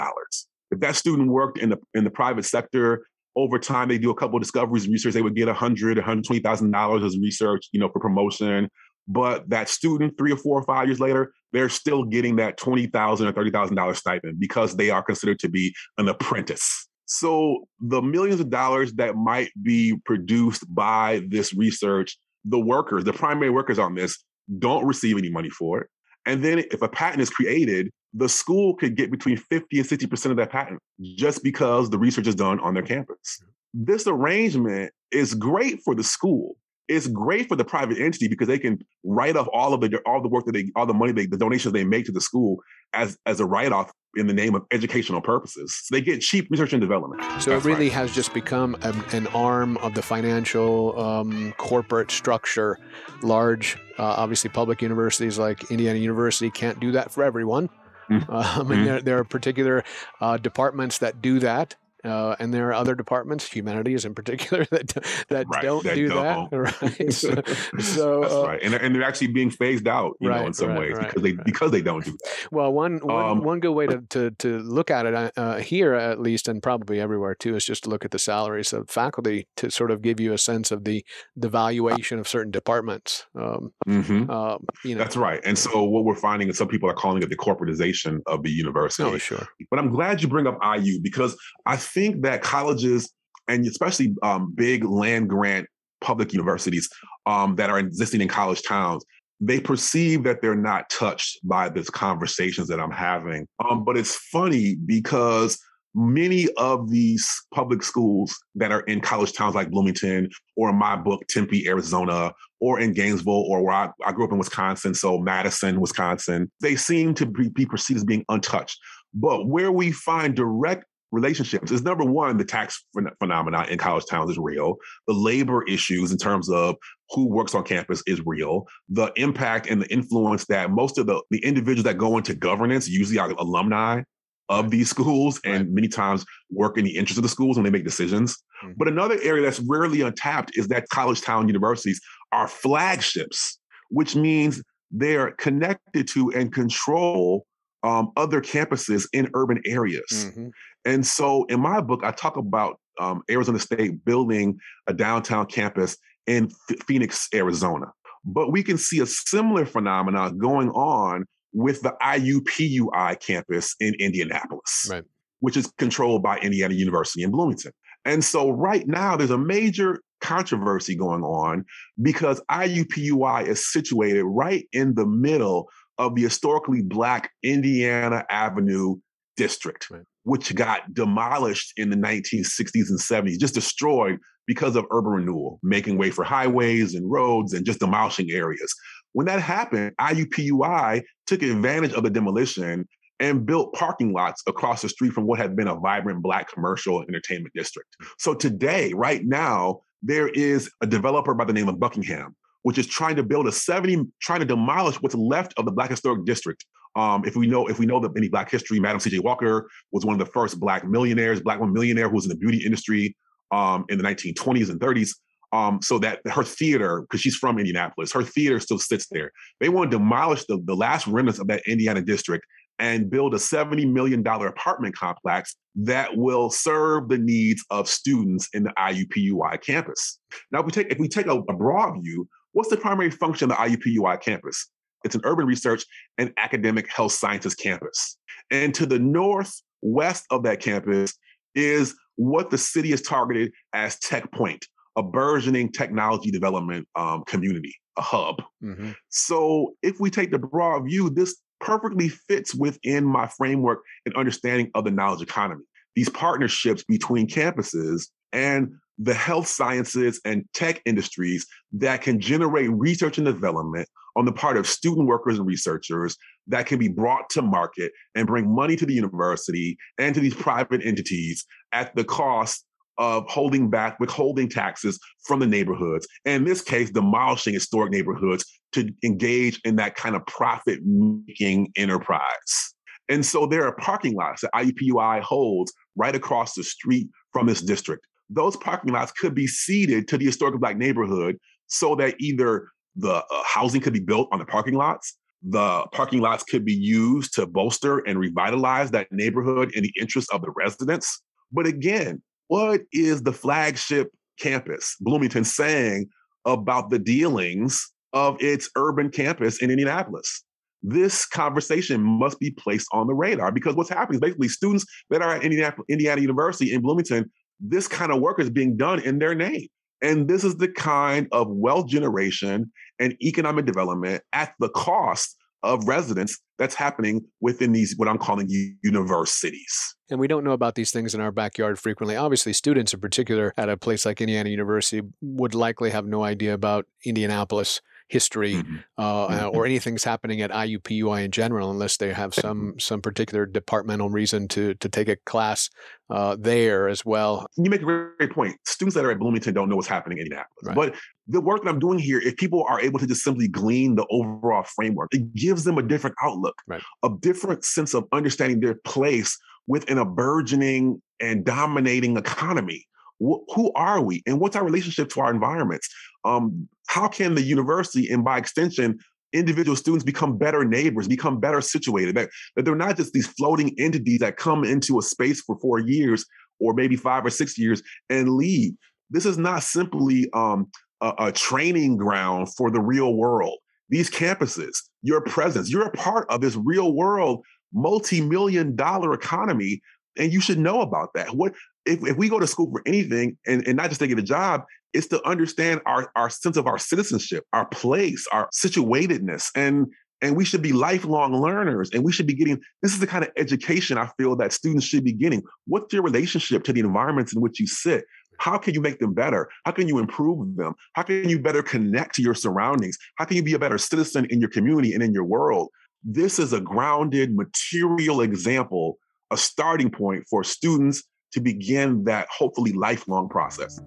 if 0.71 0.79
that 0.79 0.95
student 0.95 1.29
worked 1.29 1.57
in 1.57 1.69
the 1.69 1.77
in 1.93 2.03
the 2.03 2.09
private 2.09 2.45
sector 2.45 3.05
over 3.35 3.59
time 3.59 3.87
they 3.87 3.97
do 3.97 4.09
a 4.09 4.15
couple 4.15 4.37
of 4.37 4.41
discoveries 4.41 4.85
and 4.85 4.93
research 4.93 5.13
they 5.13 5.21
would 5.21 5.35
get 5.35 5.47
a 5.47 5.53
hundred 5.53 5.97
one 5.97 6.05
hundred 6.05 6.43
thousand 6.43 6.71
dollars 6.71 7.03
as 7.03 7.17
research 7.19 7.67
you 7.71 7.79
know 7.79 7.89
for 7.89 7.99
promotion 7.99 8.69
but 9.09 9.49
that 9.49 9.67
student 9.67 10.17
three 10.17 10.31
or 10.31 10.37
four 10.37 10.57
or 10.59 10.63
five 10.63 10.87
years 10.87 10.99
later 10.99 11.33
they're 11.51 11.67
still 11.67 12.03
getting 12.03 12.35
that 12.37 12.57
20000 12.57 13.27
or 13.27 13.31
thirty 13.31 13.51
thousand 13.51 13.75
dollar 13.75 13.93
stipend 13.93 14.39
because 14.39 14.75
they 14.75 14.89
are 14.89 15.03
considered 15.03 15.39
to 15.39 15.49
be 15.49 15.73
an 15.97 16.07
apprentice 16.07 16.87
so 17.05 17.65
the 17.81 18.01
millions 18.01 18.39
of 18.39 18.49
dollars 18.49 18.93
that 18.93 19.15
might 19.15 19.51
be 19.61 19.97
produced 20.05 20.63
by 20.73 21.21
this 21.27 21.53
research 21.53 22.17
the 22.45 22.59
workers 22.59 23.03
the 23.03 23.13
primary 23.13 23.49
workers 23.49 23.79
on 23.79 23.95
this 23.95 24.23
don't 24.59 24.85
receive 24.85 25.17
any 25.17 25.29
money 25.29 25.49
for 25.49 25.81
it 25.81 25.89
and 26.25 26.43
then 26.43 26.59
if 26.71 26.81
a 26.81 26.87
patent 26.87 27.21
is 27.21 27.29
created 27.29 27.91
the 28.13 28.29
school 28.29 28.75
could 28.75 28.95
get 28.95 29.11
between 29.11 29.37
50 29.37 29.79
and 29.79 29.87
60% 29.87 30.31
of 30.31 30.37
that 30.37 30.49
patent 30.49 30.79
just 31.15 31.43
because 31.43 31.89
the 31.89 31.97
research 31.97 32.27
is 32.27 32.35
done 32.35 32.59
on 32.59 32.73
their 32.73 32.83
campus. 32.83 33.41
This 33.73 34.07
arrangement 34.07 34.91
is 35.11 35.35
great 35.35 35.81
for 35.83 35.93
the 35.93 36.03
school. 36.03 36.55
It's 36.89 37.07
great 37.07 37.47
for 37.47 37.55
the 37.55 37.63
private 37.63 37.97
entity 37.99 38.27
because 38.27 38.47
they 38.47 38.59
can 38.59 38.79
write 39.05 39.37
off 39.37 39.47
all 39.53 39.73
of 39.73 39.81
the 39.81 39.99
all 40.05 40.21
the 40.21 40.27
work 40.27 40.45
that 40.45 40.53
they 40.53 40.71
all 40.75 40.85
the 40.85 40.93
money 40.93 41.11
they 41.11 41.27
the 41.27 41.37
donations 41.37 41.71
they 41.71 41.85
make 41.85 42.05
to 42.05 42.11
the 42.11 42.21
school 42.21 42.57
as 42.93 43.17
as 43.25 43.39
a 43.39 43.45
write 43.45 43.71
off 43.71 43.91
in 44.15 44.27
the 44.27 44.33
name 44.33 44.55
of 44.55 44.63
educational 44.71 45.21
purposes. 45.21 45.73
So 45.83 45.95
they 45.95 46.01
get 46.01 46.21
cheap 46.21 46.47
research 46.49 46.73
and 46.73 46.81
development. 46.81 47.21
So 47.41 47.51
That's 47.51 47.65
it 47.65 47.69
really 47.69 47.89
right. 47.89 47.93
has 47.93 48.13
just 48.13 48.33
become 48.33 48.75
a, 48.81 48.93
an 49.13 49.27
arm 49.27 49.77
of 49.77 49.93
the 49.93 50.01
financial 50.01 50.99
um, 50.99 51.53
corporate 51.57 52.09
structure. 52.09 52.79
Large, 53.21 53.77
uh, 53.97 54.03
obviously, 54.03 54.49
public 54.49 54.81
universities 54.81 55.37
like 55.37 55.69
Indiana 55.69 55.99
University 55.99 56.49
can't 56.49 56.79
do 56.79 56.91
that 56.93 57.11
for 57.11 57.23
everyone. 57.23 57.69
Mm-hmm. 58.09 58.31
Um, 58.31 58.41
and 58.59 58.69
mm-hmm. 58.69 58.85
there, 58.85 59.01
there, 59.01 59.17
are 59.19 59.23
particular 59.23 59.83
uh, 60.19 60.37
departments 60.37 60.97
that 60.97 61.21
do 61.21 61.39
that. 61.39 61.75
Uh, 62.03 62.35
and 62.39 62.53
there 62.53 62.69
are 62.69 62.73
other 62.73 62.95
departments, 62.95 63.51
humanities 63.51 64.05
in 64.05 64.15
particular, 64.15 64.65
that 64.71 64.87
that 65.29 65.47
right, 65.49 65.61
don't 65.61 65.83
that 65.83 65.95
do 65.95 66.07
don't. 66.07 66.49
that. 66.51 66.59
Right. 66.59 67.13
So, 67.13 67.29
so 67.79 68.21
that's 68.21 68.33
uh, 68.33 68.43
right, 68.45 68.59
and, 68.61 68.73
and 68.73 68.95
they're 68.95 69.03
actually 69.03 69.27
being 69.27 69.49
phased 69.49 69.87
out, 69.87 70.15
you 70.19 70.29
right, 70.29 70.41
know, 70.41 70.47
in 70.47 70.53
some 70.53 70.75
ways 70.75 70.97
because 70.97 71.21
they 71.21 71.33
because 71.33 71.71
they 71.71 71.81
don't 71.81 72.03
do 72.03 72.11
that. 72.11 72.47
Well, 72.51 72.71
one 72.71 72.97
one, 72.99 73.25
um, 73.25 73.43
one 73.43 73.59
good 73.59 73.73
way 73.73 73.87
to, 73.87 74.01
to 74.09 74.31
to 74.31 74.59
look 74.59 74.91
at 74.91 75.05
it 75.05 75.13
uh, 75.13 75.31
uh, 75.35 75.57
here, 75.57 75.93
at 75.93 76.19
least, 76.19 76.47
and 76.47 76.61
probably 76.61 76.99
everywhere 76.99 77.35
too, 77.35 77.55
is 77.55 77.65
just 77.65 77.83
to 77.83 77.89
look 77.89 78.05
at 78.05 78.11
the 78.11 78.19
salaries 78.19 78.73
of 78.73 78.89
faculty 78.89 79.47
to 79.57 79.69
sort 79.69 79.91
of 79.91 80.01
give 80.01 80.19
you 80.19 80.33
a 80.33 80.37
sense 80.37 80.71
of 80.71 80.83
the 80.83 81.03
the 81.35 81.49
valuation 81.49 82.19
of 82.19 82.27
certain 82.27 82.51
departments. 82.51 83.25
Um, 83.35 83.71
mm-hmm. 83.87 84.29
Uh, 84.29 84.57
you 84.83 84.95
know, 84.95 85.03
that's 85.03 85.17
right. 85.17 85.41
And 85.45 85.57
so 85.57 85.83
what 85.83 86.03
we're 86.05 86.15
finding 86.15 86.49
is 86.49 86.57
some 86.57 86.67
people 86.67 86.89
are 86.89 86.93
calling 86.93 87.21
it 87.23 87.29
the 87.29 87.37
corporatization 87.37 88.19
of 88.27 88.43
the 88.43 88.51
university. 88.51 89.03
Oh, 89.03 89.17
sure. 89.17 89.47
But 89.69 89.79
I'm 89.79 89.89
glad 89.89 90.21
you 90.21 90.27
bring 90.27 90.47
up 90.47 90.57
IU 90.63 90.99
because 91.01 91.37
I 91.65 91.77
think 91.93 92.23
that 92.23 92.41
colleges 92.41 93.11
and 93.47 93.65
especially 93.65 94.15
um, 94.23 94.53
big 94.53 94.83
land 94.83 95.29
grant 95.29 95.67
public 96.01 96.33
universities 96.33 96.89
um, 97.25 97.55
that 97.55 97.69
are 97.69 97.79
existing 97.79 98.21
in 98.21 98.27
college 98.27 98.63
towns 98.63 99.03
they 99.41 99.59
perceive 99.59 100.23
that 100.23 100.41
they're 100.41 100.55
not 100.55 100.89
touched 100.89 101.39
by 101.47 101.69
these 101.69 101.89
conversations 101.89 102.67
that 102.67 102.79
i'm 102.79 102.91
having. 102.91 103.47
Um, 103.69 103.83
but 103.83 103.97
it's 103.97 104.15
funny 104.15 104.75
because 104.85 105.59
many 105.95 106.47
of 106.57 106.89
these 106.89 107.27
public 107.53 107.81
schools 107.81 108.37
that 108.55 108.71
are 108.71 108.81
in 108.81 109.01
college 109.01 109.33
towns 109.33 109.55
like 109.55 109.71
bloomington 109.71 110.29
or 110.55 110.69
in 110.69 110.75
my 110.75 110.95
book 110.95 111.23
tempe 111.29 111.67
arizona 111.67 112.31
or 112.59 112.79
in 112.79 112.93
gainesville 112.93 113.45
or 113.47 113.63
where 113.63 113.73
i, 113.73 113.89
I 114.05 114.11
grew 114.11 114.25
up 114.25 114.31
in 114.31 114.37
wisconsin 114.37 114.93
so 114.93 115.17
madison 115.17 115.81
wisconsin 115.81 116.51
they 116.61 116.75
seem 116.75 117.15
to 117.15 117.25
be, 117.25 117.49
be 117.49 117.65
perceived 117.65 117.97
as 117.97 118.05
being 118.05 118.25
untouched. 118.29 118.77
But 119.13 119.47
where 119.47 119.71
we 119.71 119.91
find 119.91 120.35
direct 120.35 120.85
relationships 121.11 121.71
is 121.71 121.81
number 121.81 122.03
one 122.03 122.37
the 122.37 122.45
tax 122.45 122.85
ph- 122.95 123.13
phenomenon 123.19 123.67
in 123.69 123.77
college 123.77 124.05
towns 124.09 124.29
is 124.29 124.37
real 124.37 124.75
the 125.07 125.13
labor 125.13 125.63
issues 125.67 126.11
in 126.11 126.17
terms 126.17 126.49
of 126.49 126.75
who 127.09 127.27
works 127.27 127.55
on 127.55 127.63
campus 127.63 128.03
is 128.05 128.21
real 128.25 128.67
the 128.89 129.11
impact 129.15 129.67
and 129.67 129.81
the 129.81 129.91
influence 129.91 130.45
that 130.45 130.71
most 130.71 130.97
of 130.97 131.07
the, 131.07 131.21
the 131.31 131.43
individuals 131.43 131.83
that 131.83 131.97
go 131.97 132.17
into 132.17 132.35
governance 132.35 132.87
usually 132.87 133.17
are 133.17 133.31
alumni 133.31 134.01
of 134.49 134.71
these 134.71 134.89
schools 134.89 135.39
and 135.45 135.65
right. 135.65 135.69
many 135.69 135.87
times 135.87 136.25
work 136.49 136.77
in 136.77 136.83
the 136.83 136.95
interest 136.95 137.17
of 137.17 137.23
the 137.23 137.29
schools 137.29 137.57
when 137.57 137.63
they 137.63 137.69
make 137.69 137.83
decisions 137.83 138.35
mm-hmm. 138.63 138.73
but 138.77 138.87
another 138.87 139.17
area 139.23 139.43
that's 139.43 139.59
rarely 139.67 140.01
untapped 140.01 140.51
is 140.55 140.67
that 140.67 140.87
college 140.89 141.21
town 141.21 141.47
universities 141.47 141.99
are 142.31 142.47
flagships 142.47 143.59
which 143.89 144.15
means 144.15 144.61
they're 144.91 145.31
connected 145.31 146.07
to 146.07 146.31
and 146.31 146.53
control 146.53 147.45
um, 147.83 148.11
other 148.17 148.41
campuses 148.41 149.07
in 149.13 149.29
urban 149.33 149.61
areas. 149.65 150.11
Mm-hmm. 150.11 150.49
And 150.85 151.05
so 151.05 151.45
in 151.45 151.59
my 151.59 151.81
book, 151.81 152.01
I 152.03 152.11
talk 152.11 152.37
about 152.37 152.79
um, 152.99 153.21
Arizona 153.29 153.59
State 153.59 154.03
building 154.05 154.59
a 154.87 154.93
downtown 154.93 155.45
campus 155.45 155.97
in 156.27 156.49
F- 156.69 156.77
Phoenix, 156.85 157.27
Arizona. 157.33 157.87
But 158.25 158.51
we 158.51 158.63
can 158.63 158.77
see 158.77 158.99
a 158.99 159.05
similar 159.05 159.65
phenomenon 159.65 160.37
going 160.37 160.69
on 160.71 161.25
with 161.53 161.81
the 161.81 161.93
IUPUI 162.01 163.19
campus 163.19 163.75
in 163.79 163.95
Indianapolis, 163.95 164.87
right. 164.89 165.03
which 165.39 165.57
is 165.57 165.71
controlled 165.77 166.21
by 166.21 166.37
Indiana 166.39 166.73
University 166.75 167.23
in 167.23 167.31
Bloomington. 167.31 167.71
And 168.05 168.23
so 168.23 168.51
right 168.51 168.87
now, 168.87 169.17
there's 169.17 169.31
a 169.31 169.37
major 169.37 170.01
controversy 170.21 170.95
going 170.95 171.23
on 171.23 171.65
because 172.01 172.41
IUPUI 172.51 173.47
is 173.47 173.71
situated 173.71 174.23
right 174.23 174.67
in 174.73 174.95
the 174.95 175.05
middle 175.05 175.69
of 175.97 176.15
the 176.15 176.21
historically 176.21 176.81
Black 176.81 177.31
Indiana 177.43 178.25
Avenue 178.29 178.97
district, 179.35 179.89
right. 179.89 180.03
Which 180.23 180.53
got 180.55 180.93
demolished 180.93 181.73
in 181.77 181.89
the 181.89 181.95
1960s 181.95 182.89
and 182.89 182.99
70s, 182.99 183.39
just 183.39 183.53
destroyed 183.53 184.17
because 184.47 184.75
of 184.75 184.85
urban 184.91 185.11
renewal, 185.11 185.59
making 185.63 185.97
way 185.97 186.09
for 186.09 186.23
highways 186.23 186.95
and 186.95 187.09
roads 187.09 187.53
and 187.53 187.65
just 187.65 187.79
demolishing 187.79 188.31
areas. 188.31 188.73
When 189.13 189.27
that 189.27 189.41
happened, 189.41 189.93
IUPUI 189.99 191.03
took 191.27 191.41
advantage 191.41 191.93
of 191.93 192.03
the 192.03 192.09
demolition 192.09 192.87
and 193.19 193.45
built 193.45 193.73
parking 193.73 194.13
lots 194.13 194.41
across 194.47 194.81
the 194.81 194.89
street 194.89 195.13
from 195.13 195.27
what 195.27 195.39
had 195.39 195.55
been 195.55 195.67
a 195.67 195.75
vibrant 195.75 196.21
Black 196.21 196.51
commercial 196.51 197.01
entertainment 197.01 197.53
district. 197.53 197.89
So 198.17 198.33
today, 198.33 198.93
right 198.93 199.25
now, 199.25 199.81
there 200.01 200.29
is 200.29 200.71
a 200.81 200.87
developer 200.87 201.33
by 201.33 201.45
the 201.45 201.53
name 201.53 201.67
of 201.67 201.79
Buckingham 201.79 202.35
which 202.63 202.77
is 202.77 202.87
trying 202.87 203.15
to 203.15 203.23
build 203.23 203.47
a 203.47 203.51
70, 203.51 204.05
trying 204.21 204.39
to 204.39 204.45
demolish 204.45 205.01
what's 205.01 205.15
left 205.15 205.53
of 205.57 205.65
the 205.65 205.71
Black 205.71 205.89
Historic 205.89 206.25
District. 206.25 206.63
Um, 206.99 207.23
if 207.25 207.37
we 207.37 207.47
know, 207.47 207.65
if 207.67 207.79
we 207.79 207.85
know 207.85 208.01
that 208.01 208.11
any 208.17 208.27
Black 208.27 208.51
history, 208.51 208.77
Madam 208.77 208.99
C.J. 208.99 209.19
Walker 209.19 209.69
was 209.93 210.05
one 210.05 210.19
of 210.19 210.25
the 210.25 210.31
first 210.33 210.59
Black 210.59 210.85
millionaires, 210.85 211.39
Black 211.39 211.57
woman 211.57 211.73
millionaire 211.73 212.09
who 212.09 212.15
was 212.15 212.25
in 212.25 212.29
the 212.29 212.35
beauty 212.35 212.61
industry 212.65 213.15
um, 213.51 213.85
in 213.87 213.97
the 213.97 214.03
1920s 214.03 214.69
and 214.69 214.81
30s. 214.81 215.11
Um, 215.53 215.79
so 215.81 215.97
that 215.99 216.19
her 216.27 216.43
theater, 216.43 217.01
because 217.01 217.21
she's 217.21 217.37
from 217.37 217.57
Indianapolis, 217.57 218.11
her 218.11 218.21
theater 218.21 218.59
still 218.59 218.77
sits 218.77 219.07
there. 219.11 219.31
They 219.61 219.69
want 219.69 219.89
to 219.89 219.97
demolish 219.97 220.45
the, 220.45 220.61
the 220.65 220.75
last 220.75 221.07
remnants 221.07 221.39
of 221.39 221.47
that 221.47 221.63
Indiana 221.65 222.01
district 222.01 222.45
and 222.79 223.09
build 223.09 223.33
a 223.33 223.37
$70 223.37 223.91
million 223.91 224.19
apartment 224.27 224.95
complex 224.95 225.55
that 225.75 226.17
will 226.17 226.49
serve 226.49 227.07
the 227.07 227.17
needs 227.17 227.65
of 227.71 227.87
students 227.87 228.49
in 228.53 228.63
the 228.63 228.73
IUPUI 228.77 229.61
campus. 229.63 230.19
Now, 230.51 230.59
if 230.59 230.65
we 230.65 230.71
take 230.71 230.91
if 230.91 230.99
we 230.99 231.07
take 231.07 231.25
a, 231.25 231.39
a 231.39 231.53
broad 231.53 232.03
view, 232.03 232.27
What's 232.53 232.69
the 232.69 232.77
primary 232.77 233.11
function 233.11 233.51
of 233.51 233.57
the 233.57 233.63
IUPUI 233.63 234.21
campus? 234.21 234.67
It's 235.03 235.15
an 235.15 235.21
urban 235.23 235.45
research 235.45 235.85
and 236.17 236.33
academic 236.37 236.91
health 236.91 237.13
sciences 237.13 237.55
campus. 237.55 238.17
And 238.51 238.73
to 238.75 238.85
the 238.85 238.99
northwest 238.99 240.25
of 240.31 240.43
that 240.43 240.59
campus 240.59 241.13
is 241.55 241.95
what 242.15 242.49
the 242.49 242.57
city 242.57 242.91
has 242.91 243.01
targeted 243.01 243.51
as 243.73 243.99
Tech 243.99 244.31
Point, 244.31 244.65
a 244.95 245.03
burgeoning 245.03 245.71
technology 245.71 246.31
development 246.31 246.87
um, 246.95 247.23
community, 247.25 247.73
a 247.97 248.01
hub. 248.01 248.41
Mm-hmm. 248.63 248.91
So 249.09 249.75
if 249.81 249.99
we 249.99 250.09
take 250.09 250.31
the 250.31 250.39
broad 250.39 250.85
view, 250.85 251.09
this 251.09 251.37
perfectly 251.59 252.09
fits 252.09 252.55
within 252.55 253.05
my 253.05 253.27
framework 253.27 253.79
and 254.05 254.15
understanding 254.15 254.71
of 254.75 254.83
the 254.83 254.91
knowledge 254.91 255.21
economy. 255.21 255.63
These 255.95 256.09
partnerships 256.09 256.83
between 256.83 257.27
campuses 257.27 258.07
and 258.31 258.71
the 258.97 259.13
health 259.13 259.47
sciences 259.47 260.19
and 260.25 260.45
tech 260.53 260.81
industries 260.85 261.47
that 261.73 262.01
can 262.01 262.19
generate 262.19 262.69
research 262.71 263.17
and 263.17 263.25
development 263.25 263.87
on 264.15 264.25
the 264.25 264.31
part 264.31 264.57
of 264.57 264.67
student 264.67 265.07
workers 265.07 265.37
and 265.37 265.47
researchers 265.47 266.17
that 266.47 266.65
can 266.65 266.79
be 266.79 266.87
brought 266.87 267.29
to 267.29 267.41
market 267.41 267.91
and 268.15 268.27
bring 268.27 268.53
money 268.53 268.75
to 268.75 268.85
the 268.85 268.93
university 268.93 269.77
and 269.97 270.15
to 270.15 270.21
these 270.21 270.35
private 270.35 270.85
entities 270.85 271.45
at 271.71 271.95
the 271.95 272.03
cost 272.03 272.65
of 272.97 273.25
holding 273.29 273.69
back, 273.69 273.99
withholding 273.99 274.49
taxes 274.49 274.99
from 275.25 275.39
the 275.39 275.47
neighborhoods. 275.47 276.05
And 276.25 276.41
in 276.41 276.43
this 276.43 276.61
case, 276.61 276.91
demolishing 276.91 277.53
historic 277.53 277.91
neighborhoods 277.91 278.43
to 278.73 278.89
engage 279.03 279.59
in 279.63 279.77
that 279.77 279.95
kind 279.95 280.15
of 280.15 280.25
profit 280.25 280.79
making 280.83 281.71
enterprise. 281.77 282.73
And 283.07 283.25
so 283.25 283.45
there 283.45 283.65
are 283.65 283.75
parking 283.75 284.13
lots 284.13 284.41
that 284.41 284.51
IUPUI 284.53 285.21
holds 285.21 285.71
right 285.95 286.15
across 286.15 286.53
the 286.53 286.63
street 286.63 287.07
from 287.31 287.47
this 287.47 287.61
district 287.61 288.05
those 288.29 288.55
parking 288.55 288.93
lots 288.93 289.11
could 289.11 289.33
be 289.33 289.47
ceded 289.47 290.07
to 290.07 290.17
the 290.17 290.25
historic 290.25 290.59
black 290.59 290.77
neighborhood 290.77 291.37
so 291.67 291.95
that 291.95 292.15
either 292.19 292.67
the 292.95 293.15
uh, 293.15 293.43
housing 293.45 293.81
could 293.81 293.93
be 293.93 293.99
built 293.99 294.27
on 294.31 294.39
the 294.39 294.45
parking 294.45 294.75
lots. 294.75 295.17
The 295.41 295.85
parking 295.93 296.19
lots 296.19 296.43
could 296.43 296.65
be 296.65 296.73
used 296.73 297.33
to 297.35 297.45
bolster 297.45 297.99
and 297.99 298.19
revitalize 298.19 298.91
that 298.91 299.07
neighborhood 299.11 299.71
in 299.73 299.83
the 299.83 299.93
interest 299.99 300.29
of 300.33 300.41
the 300.41 300.51
residents. 300.51 301.21
But 301.51 301.65
again 301.65 302.21
what 302.49 302.81
is 302.91 303.21
the 303.21 303.31
flagship 303.31 304.11
campus 304.39 304.95
bloomington 304.99 305.43
saying 305.43 306.07
about 306.45 306.89
the 306.89 306.97
dealings 306.97 307.91
of 308.11 308.37
its 308.41 308.69
urban 308.75 309.09
campus 309.11 309.61
in 309.61 309.69
indianapolis? 309.69 310.43
This 310.81 311.27
conversation 311.27 312.01
must 312.01 312.39
be 312.39 312.51
placed 312.51 312.87
on 312.91 313.05
the 313.05 313.13
radar 313.13 313.51
because 313.51 313.75
what's 313.75 313.89
happening 313.89 314.15
is 314.15 314.21
basically 314.21 314.47
students 314.47 314.85
that 315.11 315.21
are 315.21 315.35
at 315.35 315.43
Indiana, 315.43 315.75
Indiana 315.89 316.21
University 316.21 316.73
in 316.73 316.81
Bloomington 316.81 317.29
this 317.59 317.87
kind 317.87 318.11
of 318.11 318.21
work 318.21 318.39
is 318.39 318.49
being 318.49 318.77
done 318.77 318.99
in 319.01 319.19
their 319.19 319.35
name. 319.35 319.67
And 320.01 320.27
this 320.27 320.43
is 320.43 320.57
the 320.57 320.69
kind 320.69 321.27
of 321.31 321.47
wealth 321.49 321.87
generation 321.87 322.71
and 322.99 323.15
economic 323.21 323.65
development 323.65 324.23
at 324.33 324.53
the 324.59 324.69
cost 324.69 325.35
of 325.63 325.87
residents 325.87 326.39
that's 326.57 326.75
happening 326.75 327.21
within 327.41 327.73
these 327.73 327.95
what 327.97 328.07
I'm 328.07 328.17
calling 328.17 328.47
universities. 328.81 329.95
And 330.09 330.19
we 330.19 330.27
don't 330.27 330.43
know 330.43 330.51
about 330.51 330.75
these 330.75 330.91
things 330.91 331.13
in 331.13 331.21
our 331.21 331.31
backyard 331.31 331.77
frequently. 331.79 332.15
Obviously, 332.15 332.53
students 332.53 332.93
in 332.93 332.99
particular 332.99 333.53
at 333.57 333.69
a 333.69 333.77
place 333.77 334.05
like 334.05 334.21
Indiana 334.21 334.49
University 334.49 335.01
would 335.21 335.53
likely 335.53 335.89
have 335.89 336.05
no 336.05 336.23
idea 336.23 336.53
about 336.53 336.85
Indianapolis 337.05 337.81
history 338.09 338.55
mm-hmm. 338.55 338.77
uh, 338.97 339.27
mm-hmm. 339.27 339.57
or 339.57 339.65
anything's 339.65 340.03
happening 340.03 340.41
at 340.41 340.51
IUPUI 340.51 341.23
in 341.23 341.31
general, 341.31 341.71
unless 341.71 341.97
they 341.97 342.11
have 342.11 342.33
some 342.33 342.73
some 342.79 343.01
particular 343.01 343.45
departmental 343.45 344.09
reason 344.09 344.47
to 344.49 344.73
to 344.75 344.89
take 344.89 345.07
a 345.07 345.15
class 345.15 345.69
uh, 346.09 346.35
there 346.37 346.89
as 346.89 347.05
well. 347.05 347.45
You 347.55 347.69
make 347.69 347.81
a 347.81 347.85
great 347.85 348.31
point. 348.31 348.57
Students 348.65 348.95
that 348.95 349.05
are 349.05 349.11
at 349.11 349.19
Bloomington 349.19 349.53
don't 349.53 349.69
know 349.69 349.75
what's 349.75 349.87
happening 349.87 350.17
in 350.17 350.25
Indianapolis, 350.25 350.65
right. 350.65 350.75
but 350.75 350.95
the 351.27 351.39
work 351.39 351.63
that 351.63 351.69
I'm 351.69 351.79
doing 351.79 351.99
here, 351.99 352.19
if 352.19 352.35
people 352.37 352.65
are 352.67 352.81
able 352.81 352.99
to 352.99 353.07
just 353.07 353.23
simply 353.23 353.47
glean 353.47 353.95
the 353.95 354.05
overall 354.09 354.63
framework, 354.63 355.13
it 355.13 355.33
gives 355.35 355.63
them 355.63 355.77
a 355.77 355.83
different 355.83 356.15
outlook, 356.23 356.55
right. 356.67 356.81
a 357.03 357.09
different 357.21 357.63
sense 357.63 357.93
of 357.93 358.05
understanding 358.11 358.59
their 358.59 358.75
place 358.83 359.37
within 359.67 359.99
a 359.99 360.05
burgeoning 360.05 361.01
and 361.21 361.45
dominating 361.45 362.17
economy. 362.17 362.87
Wh- 363.19 363.43
who 363.53 363.71
are 363.75 364.01
we, 364.01 364.21
and 364.25 364.39
what's 364.39 364.55
our 364.55 364.63
relationship 364.63 365.09
to 365.09 365.21
our 365.21 365.31
environments? 365.31 365.89
Um, 366.25 366.67
how 366.87 367.07
can 367.07 367.35
the 367.35 367.41
university, 367.41 368.09
and 368.09 368.23
by 368.23 368.37
extension, 368.37 368.99
individual 369.31 369.75
students 369.75 370.03
become 370.03 370.37
better 370.37 370.65
neighbors, 370.65 371.07
become 371.07 371.39
better 371.39 371.61
situated? 371.61 372.15
That, 372.15 372.29
that 372.55 372.65
they're 372.65 372.75
not 372.75 372.97
just 372.97 373.13
these 373.13 373.27
floating 373.27 373.75
entities 373.77 374.19
that 374.19 374.37
come 374.37 374.63
into 374.63 374.97
a 374.99 375.01
space 375.01 375.41
for 375.41 375.57
four 375.59 375.79
years 375.79 376.25
or 376.59 376.73
maybe 376.73 376.95
five 376.95 377.25
or 377.25 377.29
six 377.29 377.57
years 377.57 377.81
and 378.09 378.29
leave. 378.29 378.73
This 379.09 379.25
is 379.25 379.37
not 379.37 379.63
simply 379.63 380.29
um, 380.33 380.67
a, 381.01 381.13
a 381.19 381.31
training 381.31 381.97
ground 381.97 382.53
for 382.55 382.69
the 382.69 382.81
real 382.81 383.15
world. 383.15 383.57
These 383.89 384.09
campuses, 384.09 384.75
your 385.01 385.21
presence, 385.21 385.71
you're 385.71 385.87
a 385.87 385.91
part 385.91 386.29
of 386.29 386.41
this 386.41 386.55
real 386.55 386.93
world 386.93 387.43
multi-million 387.73 388.75
dollar 388.75 389.13
economy 389.13 389.81
and 390.17 390.33
you 390.33 390.41
should 390.41 390.59
know 390.59 390.81
about 390.81 391.13
that 391.13 391.29
what 391.35 391.53
if, 391.89 392.05
if 392.05 392.17
we 392.17 392.29
go 392.29 392.39
to 392.39 392.47
school 392.47 392.71
for 392.71 392.81
anything 392.85 393.37
and, 393.47 393.65
and 393.67 393.75
not 393.75 393.89
just 393.89 393.99
to 393.99 394.07
get 394.07 394.19
a 394.19 394.23
job 394.23 394.63
it's 394.93 395.07
to 395.07 395.25
understand 395.27 395.81
our, 395.85 396.11
our 396.15 396.29
sense 396.29 396.57
of 396.57 396.67
our 396.67 396.77
citizenship 396.77 397.43
our 397.53 397.65
place 397.67 398.27
our 398.31 398.47
situatedness 398.53 399.49
and 399.55 399.87
and 400.21 400.35
we 400.35 400.43
should 400.43 400.61
be 400.61 400.73
lifelong 400.73 401.33
learners 401.33 401.89
and 401.93 402.03
we 402.03 402.11
should 402.11 402.27
be 402.27 402.33
getting 402.33 402.59
this 402.81 402.93
is 402.93 402.99
the 402.99 403.07
kind 403.07 403.23
of 403.23 403.31
education 403.37 403.97
i 403.97 404.09
feel 404.17 404.35
that 404.35 404.53
students 404.53 404.85
should 404.85 405.03
be 405.03 405.13
getting 405.13 405.41
what's 405.65 405.93
your 405.93 406.03
relationship 406.03 406.63
to 406.63 406.73
the 406.73 406.79
environments 406.79 407.33
in 407.33 407.41
which 407.41 407.59
you 407.59 407.67
sit 407.67 408.05
how 408.39 408.57
can 408.57 408.73
you 408.73 408.79
make 408.79 408.99
them 408.99 409.13
better? 409.13 409.49
How 409.65 409.71
can 409.71 409.89
you 409.89 409.99
improve 409.99 410.55
them? 410.55 410.73
How 410.93 411.03
can 411.03 411.27
you 411.27 411.39
better 411.39 411.61
connect 411.61 412.15
to 412.15 412.21
your 412.21 412.33
surroundings? 412.33 412.97
How 413.17 413.25
can 413.25 413.35
you 413.35 413.43
be 413.43 413.53
a 413.53 413.59
better 413.59 413.77
citizen 413.77 414.25
in 414.29 414.39
your 414.39 414.49
community 414.49 414.93
and 414.93 415.03
in 415.03 415.13
your 415.13 415.25
world? 415.25 415.67
This 416.03 416.39
is 416.39 416.53
a 416.53 416.61
grounded 416.61 417.35
material 417.35 418.21
example, 418.21 418.97
a 419.29 419.35
starting 419.35 419.91
point 419.91 420.23
for 420.29 420.45
students 420.45 421.03
to 421.31 421.41
begin 421.41 422.03
that 422.05 422.27
hopefully 422.29 422.73
lifelong 422.73 423.29
process. 423.29 423.79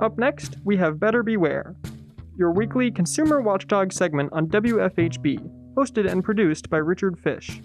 Up 0.00 0.18
next, 0.18 0.56
we 0.64 0.76
have 0.76 1.00
Better 1.00 1.22
Beware, 1.22 1.74
your 2.36 2.52
weekly 2.52 2.90
consumer 2.90 3.40
watchdog 3.40 3.90
segment 3.90 4.30
on 4.32 4.48
WFHB, 4.48 5.74
hosted 5.74 6.10
and 6.10 6.22
produced 6.22 6.68
by 6.68 6.76
Richard 6.76 7.18
Fish. 7.18 7.62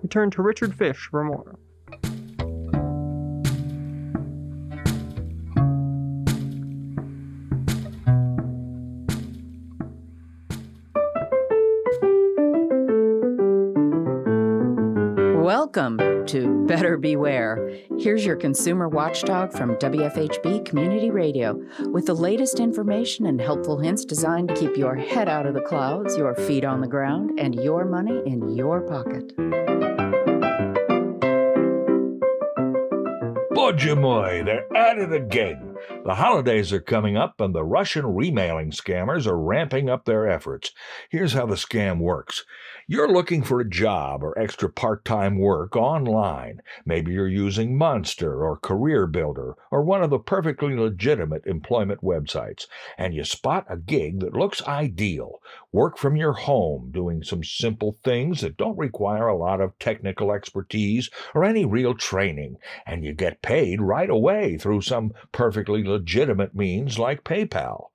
We 0.00 0.08
turn 0.08 0.30
to 0.30 0.42
Richard 0.42 0.74
Fish 0.74 1.08
for 1.10 1.22
more. 1.22 1.58
Welcome 15.76 16.24
to 16.28 16.64
Better 16.66 16.96
Beware. 16.96 17.70
Here's 17.98 18.24
your 18.24 18.36
consumer 18.36 18.88
watchdog 18.88 19.52
from 19.52 19.76
WFHB 19.76 20.64
Community 20.64 21.10
Radio 21.10 21.60
with 21.90 22.06
the 22.06 22.14
latest 22.14 22.60
information 22.60 23.26
and 23.26 23.38
helpful 23.38 23.78
hints 23.78 24.06
designed 24.06 24.48
to 24.48 24.54
keep 24.54 24.78
your 24.78 24.94
head 24.94 25.28
out 25.28 25.44
of 25.44 25.52
the 25.52 25.60
clouds, 25.60 26.16
your 26.16 26.34
feet 26.34 26.64
on 26.64 26.80
the 26.80 26.86
ground, 26.86 27.38
and 27.38 27.54
your 27.56 27.84
money 27.84 28.22
in 28.24 28.56
your 28.56 28.80
pocket. 28.80 29.36
Bojamoy, 33.50 34.46
they're 34.46 34.74
at 34.74 34.96
it 34.96 35.12
again. 35.12 35.76
The 36.06 36.14
holidays 36.14 36.72
are 36.72 36.80
coming 36.80 37.18
up, 37.18 37.38
and 37.40 37.54
the 37.54 37.64
Russian 37.64 38.06
remailing 38.06 38.70
scammers 38.70 39.26
are 39.26 39.38
ramping 39.38 39.90
up 39.90 40.06
their 40.06 40.26
efforts. 40.26 40.72
Here's 41.10 41.34
how 41.34 41.44
the 41.44 41.56
scam 41.56 41.98
works 41.98 42.44
you're 42.88 43.08
looking 43.08 43.42
for 43.42 43.58
a 43.58 43.68
job 43.68 44.22
or 44.22 44.38
extra 44.38 44.68
part 44.68 45.04
time 45.04 45.40
work 45.40 45.74
online. 45.74 46.60
Maybe 46.84 47.12
you're 47.12 47.26
using 47.26 47.76
Monster 47.76 48.44
or 48.44 48.58
Career 48.58 49.08
Builder 49.08 49.56
or 49.72 49.82
one 49.82 50.04
of 50.04 50.10
the 50.10 50.20
perfectly 50.20 50.76
legitimate 50.76 51.44
employment 51.46 52.00
websites, 52.00 52.68
and 52.96 53.12
you 53.12 53.24
spot 53.24 53.66
a 53.68 53.76
gig 53.76 54.20
that 54.20 54.36
looks 54.36 54.62
ideal. 54.68 55.40
Work 55.72 55.98
from 55.98 56.14
your 56.14 56.34
home, 56.34 56.92
doing 56.92 57.24
some 57.24 57.42
simple 57.42 57.98
things 58.04 58.40
that 58.42 58.56
don't 58.56 58.78
require 58.78 59.26
a 59.26 59.36
lot 59.36 59.60
of 59.60 59.76
technical 59.80 60.30
expertise 60.30 61.10
or 61.34 61.42
any 61.42 61.64
real 61.64 61.92
training, 61.92 62.56
and 62.86 63.04
you 63.04 63.12
get 63.14 63.42
paid 63.42 63.80
right 63.80 64.10
away 64.10 64.56
through 64.56 64.82
some 64.82 65.12
perfectly 65.32 65.82
legitimate 65.82 66.54
means 66.54 67.00
like 67.00 67.24
PayPal. 67.24 67.86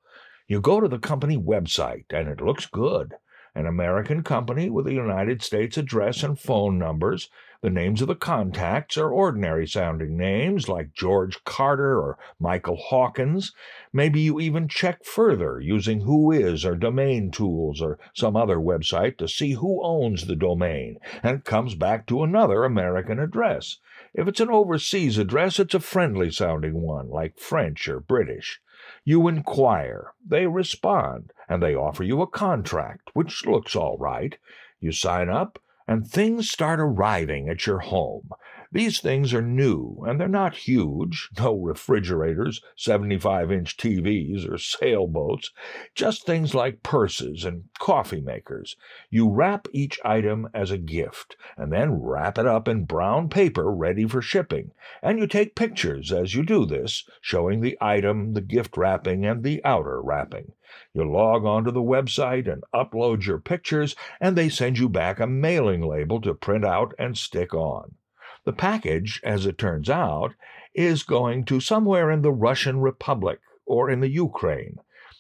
You 0.50 0.60
go 0.60 0.82
to 0.82 0.90
the 0.90 1.00
company 1.00 1.38
website, 1.38 2.08
and 2.10 2.28
it 2.28 2.42
looks 2.42 2.66
good 2.66 3.14
an 3.54 3.68
American 3.68 4.24
company 4.24 4.70
with 4.70 4.88
a 4.88 4.94
United 4.94 5.42
States 5.42 5.78
address 5.78 6.24
and 6.24 6.40
phone 6.40 6.78
numbers. 6.78 7.30
The 7.62 7.70
names 7.70 8.02
of 8.02 8.08
the 8.08 8.16
contacts 8.16 8.98
are 8.98 9.12
ordinary 9.12 9.68
sounding 9.68 10.18
names 10.18 10.68
like 10.68 10.94
George 10.94 11.44
Carter 11.44 12.00
or 12.00 12.18
Michael 12.40 12.78
Hawkins. 12.78 13.54
Maybe 13.94 14.22
you 14.22 14.40
even 14.40 14.68
check 14.68 15.06
further 15.06 15.60
using 15.60 16.02
Whois 16.02 16.66
or 16.66 16.76
Domain 16.76 17.30
Tools 17.30 17.80
or 17.80 18.00
some 18.16 18.36
other 18.36 18.58
website 18.58 19.18
to 19.18 19.28
see 19.28 19.52
who 19.52 19.84
owns 19.84 20.26
the 20.26 20.36
domain, 20.36 20.98
and 21.22 21.38
it 21.38 21.46
comes 21.46 21.76
back 21.76 22.08
to 22.08 22.24
another 22.24 22.64
American 22.64 23.20
address. 23.20 23.78
If 24.14 24.28
it's 24.28 24.40
an 24.40 24.50
overseas 24.50 25.20
address, 25.20 25.60
it's 25.60 25.76
a 25.76 25.80
friendly 25.80 26.32
sounding 26.32 26.82
one, 26.82 27.10
like 27.10 27.38
French 27.38 27.88
or 27.88 28.00
British. 28.00 28.60
You 29.04 29.28
inquire, 29.28 30.14
they 30.26 30.46
respond, 30.48 31.32
and 31.50 31.62
they 31.62 31.76
offer 31.76 32.04
you 32.04 32.22
a 32.22 32.28
contract, 32.28 33.10
which 33.14 33.46
looks 33.46 33.76
all 33.76 33.98
right. 33.98 34.38
You 34.80 34.92
sign 34.92 35.30
up, 35.30 35.60
and 35.88 36.08
things 36.08 36.52
start 36.52 36.80
arriving 36.80 37.50
at 37.50 37.66
your 37.66 37.80
home. 37.80 38.30
These 38.74 39.02
things 39.02 39.34
are 39.34 39.42
new, 39.42 40.02
and 40.08 40.18
they're 40.18 40.30
not 40.30 40.56
huge 40.56 41.28
no 41.38 41.58
refrigerators, 41.58 42.62
75 42.78 43.52
inch 43.52 43.76
TVs, 43.76 44.50
or 44.50 44.58
sailboats, 44.58 45.52
just 45.94 46.26
things 46.26 46.56
like 46.56 46.82
purses 46.82 47.44
and 47.44 47.66
coffee 47.80 48.22
makers. 48.22 48.78
You 49.10 49.30
wrap 49.30 49.68
each 49.74 50.00
item 50.06 50.48
as 50.54 50.72
a 50.72 50.78
gift, 50.78 51.36
and 51.58 51.70
then 51.74 52.02
wrap 52.02 52.38
it 52.38 52.48
up 52.48 52.70
in 52.70 52.86
brown 52.86 53.28
paper 53.28 53.70
ready 53.70 54.08
for 54.08 54.22
shipping. 54.22 54.72
And 55.04 55.20
you 55.20 55.28
take 55.28 55.54
pictures 55.54 56.14
as 56.14 56.34
you 56.34 56.42
do 56.42 56.66
this, 56.66 57.04
showing 57.20 57.60
the 57.60 57.78
item, 57.82 58.36
the 58.36 58.42
gift 58.42 58.78
wrapping, 58.78 59.26
and 59.26 59.44
the 59.44 59.62
outer 59.66 60.02
wrapping. 60.02 60.54
You 60.94 61.04
log 61.12 61.44
onto 61.44 61.72
the 61.72 61.82
website 61.82 62.50
and 62.50 62.64
upload 62.74 63.26
your 63.26 63.40
pictures, 63.40 63.98
and 64.22 64.38
they 64.38 64.48
send 64.48 64.80
you 64.80 64.88
back 64.88 65.20
a 65.20 65.28
mailing 65.28 65.82
label 65.82 66.22
to 66.22 66.34
print 66.34 66.64
out 66.64 66.94
and 66.98 67.18
stick 67.18 67.54
on. 67.54 67.96
The 68.44 68.54
package, 68.54 69.22
as 69.24 69.46
it 69.46 69.58
turns 69.58 69.90
out, 69.90 70.34
is 70.74 71.04
going 71.04 71.46
to 71.46 71.60
somewhere 71.60 72.10
in 72.10 72.22
the 72.22 72.32
Russian 72.32 72.80
Republic 72.80 73.40
or 73.66 73.90
in 73.90 74.00
the 74.00 74.10
Ukraine. 74.10 74.78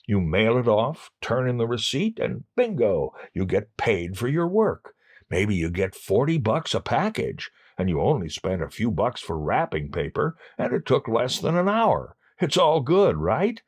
You 0.08 0.20
mail 0.20 0.58
it 0.58 0.68
off, 0.68 1.12
turn 1.22 1.48
in 1.48 1.58
the 1.58 1.68
receipt, 1.68 2.20
and 2.20 2.44
bingo, 2.56 3.14
you 3.34 3.46
get 3.46 3.78
paid 3.78 4.18
for 4.18 4.28
your 4.28 4.48
work. 4.48 4.94
Maybe 5.30 5.56
you 5.56 5.70
get 5.70 5.96
40 5.96 6.40
bucks 6.40 6.74
a 6.74 6.82
package, 6.82 7.52
and 7.78 7.90
you 7.90 8.02
only 8.02 8.28
spent 8.28 8.62
a 8.62 8.70
few 8.70 8.92
bucks 8.92 9.22
for 9.22 9.40
wrapping 9.40 9.92
paper, 9.92 10.36
and 10.58 10.74
it 10.74 10.86
took 10.86 11.08
less 11.08 11.40
than 11.40 11.56
an 11.56 11.70
hour. 11.70 12.18
It's 12.40 12.58
all 12.58 12.82
good, 12.82 13.18
right? 13.18 13.62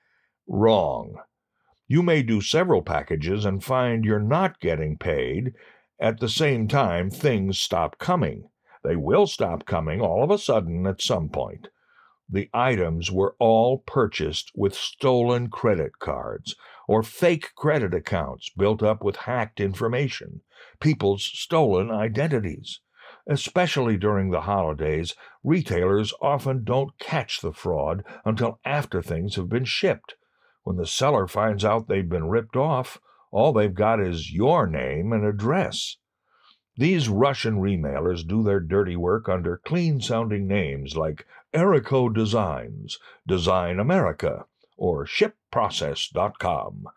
Wrong. 0.48 1.16
You 1.88 2.02
may 2.02 2.24
do 2.24 2.42
several 2.42 2.82
packages 2.82 3.46
and 3.46 3.64
find 3.64 4.04
you're 4.04 4.20
not 4.20 4.60
getting 4.60 4.98
paid. 4.98 5.54
At 6.00 6.20
the 6.20 6.30
same 6.30 6.68
time, 6.68 7.10
things 7.10 7.60
stop 7.60 8.00
coming. 8.00 8.50
They 8.84 8.96
will 8.96 9.28
stop 9.28 9.66
coming 9.66 10.02
all 10.02 10.24
of 10.24 10.30
a 10.30 10.38
sudden 10.38 10.86
at 10.86 11.02
some 11.02 11.30
point. 11.30 11.70
The 12.30 12.50
items 12.54 13.12
were 13.12 13.36
all 13.40 13.80
purchased 13.80 14.52
with 14.56 14.74
stolen 14.74 15.50
credit 15.50 16.00
cards 16.00 16.56
or 16.88 17.04
fake 17.04 17.54
credit 17.56 17.94
accounts 17.94 18.50
built 18.50 18.84
up 18.84 19.04
with 19.04 19.16
hacked 19.18 19.60
information, 19.60 20.42
people's 20.80 21.24
stolen 21.24 21.92
identities. 21.92 22.80
Especially 23.28 23.96
during 23.96 24.32
the 24.32 24.42
holidays, 24.42 25.16
retailers 25.44 26.14
often 26.22 26.64
don't 26.64 26.98
catch 27.00 27.40
the 27.40 27.54
fraud 27.54 28.04
until 28.26 28.60
after 28.66 29.02
things 29.02 29.36
have 29.36 29.48
been 29.48 29.66
shipped. 29.66 30.16
When 30.64 30.78
the 30.78 30.88
seller 30.88 31.28
finds 31.28 31.64
out 31.64 31.88
they've 31.88 32.08
been 32.08 32.28
ripped 32.28 32.58
off, 32.58 33.00
all 33.32 33.54
they've 33.54 33.74
got 33.74 34.02
is 34.02 34.32
your 34.32 34.68
name 34.68 35.14
and 35.14 35.26
address. 35.26 35.98
These 36.76 37.08
Russian 37.08 37.58
remailers 37.62 38.28
do 38.28 38.42
their 38.42 38.60
dirty 38.60 38.96
work 38.96 39.30
under 39.30 39.58
clean 39.58 40.02
sounding 40.02 40.48
names 40.48 40.98
like 40.98 41.28
Erico 41.54 42.12
Designs, 42.12 42.98
Design 43.28 43.80
America, 43.80 44.48
or 44.76 45.06
ShipProcess.com. 45.06 46.88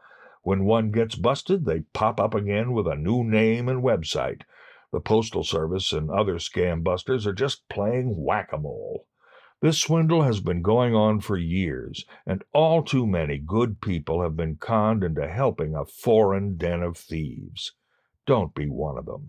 When 0.40 0.64
one 0.64 0.92
gets 0.92 1.14
busted, 1.14 1.66
they 1.66 1.80
pop 1.92 2.18
up 2.18 2.34
again 2.34 2.72
with 2.72 2.86
a 2.86 2.96
new 2.96 3.22
name 3.22 3.68
and 3.68 3.82
website. 3.82 4.42
The 4.92 5.00
Postal 5.00 5.44
Service 5.44 5.92
and 5.92 6.10
other 6.10 6.36
scam 6.36 6.82
busters 6.82 7.26
are 7.26 7.34
just 7.34 7.68
playing 7.68 8.16
whack 8.16 8.54
a 8.54 8.58
mole. 8.58 9.06
This 9.60 9.78
swindle 9.78 10.22
has 10.22 10.40
been 10.40 10.62
going 10.62 10.94
on 10.94 11.20
for 11.20 11.36
years, 11.36 12.06
and 12.24 12.42
all 12.54 12.82
too 12.82 13.06
many 13.06 13.36
good 13.36 13.82
people 13.82 14.22
have 14.22 14.36
been 14.36 14.56
conned 14.56 15.04
into 15.04 15.28
helping 15.28 15.74
a 15.74 15.84
foreign 15.84 16.56
den 16.56 16.82
of 16.82 16.96
thieves. 16.96 17.72
Don't 18.24 18.54
be 18.54 18.70
one 18.70 18.96
of 18.96 19.04
them. 19.04 19.28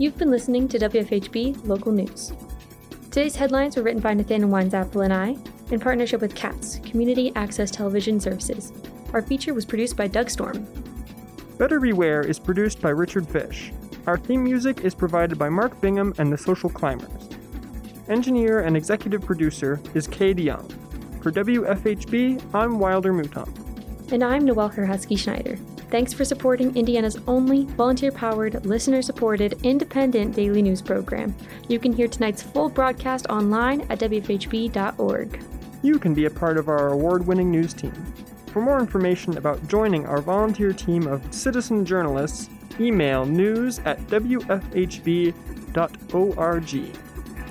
You've 0.00 0.16
been 0.16 0.30
listening 0.30 0.68
to 0.68 0.78
WFHB 0.78 1.66
Local 1.66 1.90
News. 1.90 2.32
Today's 3.10 3.34
headlines 3.34 3.76
were 3.76 3.82
written 3.82 4.00
by 4.00 4.14
Nathaniel 4.14 4.48
Weinzapfel 4.48 5.02
and 5.02 5.12
I 5.12 5.36
in 5.72 5.80
partnership 5.80 6.20
with 6.20 6.36
CATS, 6.36 6.78
Community 6.84 7.32
Access 7.34 7.68
Television 7.72 8.20
Services. 8.20 8.72
Our 9.12 9.22
feature 9.22 9.54
was 9.54 9.64
produced 9.64 9.96
by 9.96 10.06
Doug 10.06 10.30
Storm. 10.30 10.68
Better 11.58 11.80
Beware 11.80 12.20
is 12.20 12.38
produced 12.38 12.80
by 12.80 12.90
Richard 12.90 13.28
Fish. 13.28 13.72
Our 14.06 14.16
theme 14.16 14.44
music 14.44 14.82
is 14.82 14.94
provided 14.94 15.36
by 15.36 15.48
Mark 15.48 15.80
Bingham 15.80 16.14
and 16.18 16.32
the 16.32 16.38
Social 16.38 16.70
Climbers. 16.70 17.28
Engineer 18.08 18.60
and 18.60 18.76
executive 18.76 19.22
producer 19.22 19.80
is 19.94 20.06
Cade 20.06 20.38
Young. 20.38 20.68
For 21.22 21.32
WFHB, 21.32 22.54
I'm 22.54 22.78
Wilder 22.78 23.12
Mouton. 23.12 23.52
And 24.12 24.22
I'm 24.22 24.44
Noelle 24.44 24.70
Herhusky 24.70 25.16
Schneider. 25.18 25.58
Thanks 25.90 26.12
for 26.12 26.24
supporting 26.24 26.76
Indiana's 26.76 27.18
only 27.26 27.64
volunteer 27.64 28.12
powered, 28.12 28.66
listener 28.66 29.00
supported, 29.00 29.58
independent 29.62 30.36
daily 30.36 30.60
news 30.60 30.82
program. 30.82 31.34
You 31.68 31.78
can 31.78 31.94
hear 31.94 32.08
tonight's 32.08 32.42
full 32.42 32.68
broadcast 32.68 33.26
online 33.30 33.80
at 33.88 33.98
WFHB.org. 34.00 35.42
You 35.82 35.98
can 35.98 36.12
be 36.12 36.26
a 36.26 36.30
part 36.30 36.58
of 36.58 36.68
our 36.68 36.88
award 36.88 37.26
winning 37.26 37.50
news 37.50 37.72
team. 37.72 37.92
For 38.52 38.60
more 38.60 38.80
information 38.80 39.38
about 39.38 39.66
joining 39.66 40.04
our 40.06 40.20
volunteer 40.20 40.72
team 40.72 41.06
of 41.06 41.22
citizen 41.32 41.86
journalists, 41.86 42.50
email 42.80 43.24
news 43.24 43.78
at 43.80 43.98
WFHB.org. 44.08 45.38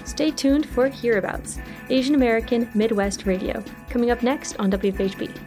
Stay 0.05 0.31
tuned 0.31 0.65
for 0.67 0.87
Hereabouts, 0.87 1.59
Asian 1.89 2.15
American 2.15 2.69
Midwest 2.73 3.25
Radio, 3.25 3.63
coming 3.89 4.11
up 4.11 4.21
next 4.23 4.57
on 4.59 4.71
WFHB. 4.71 5.46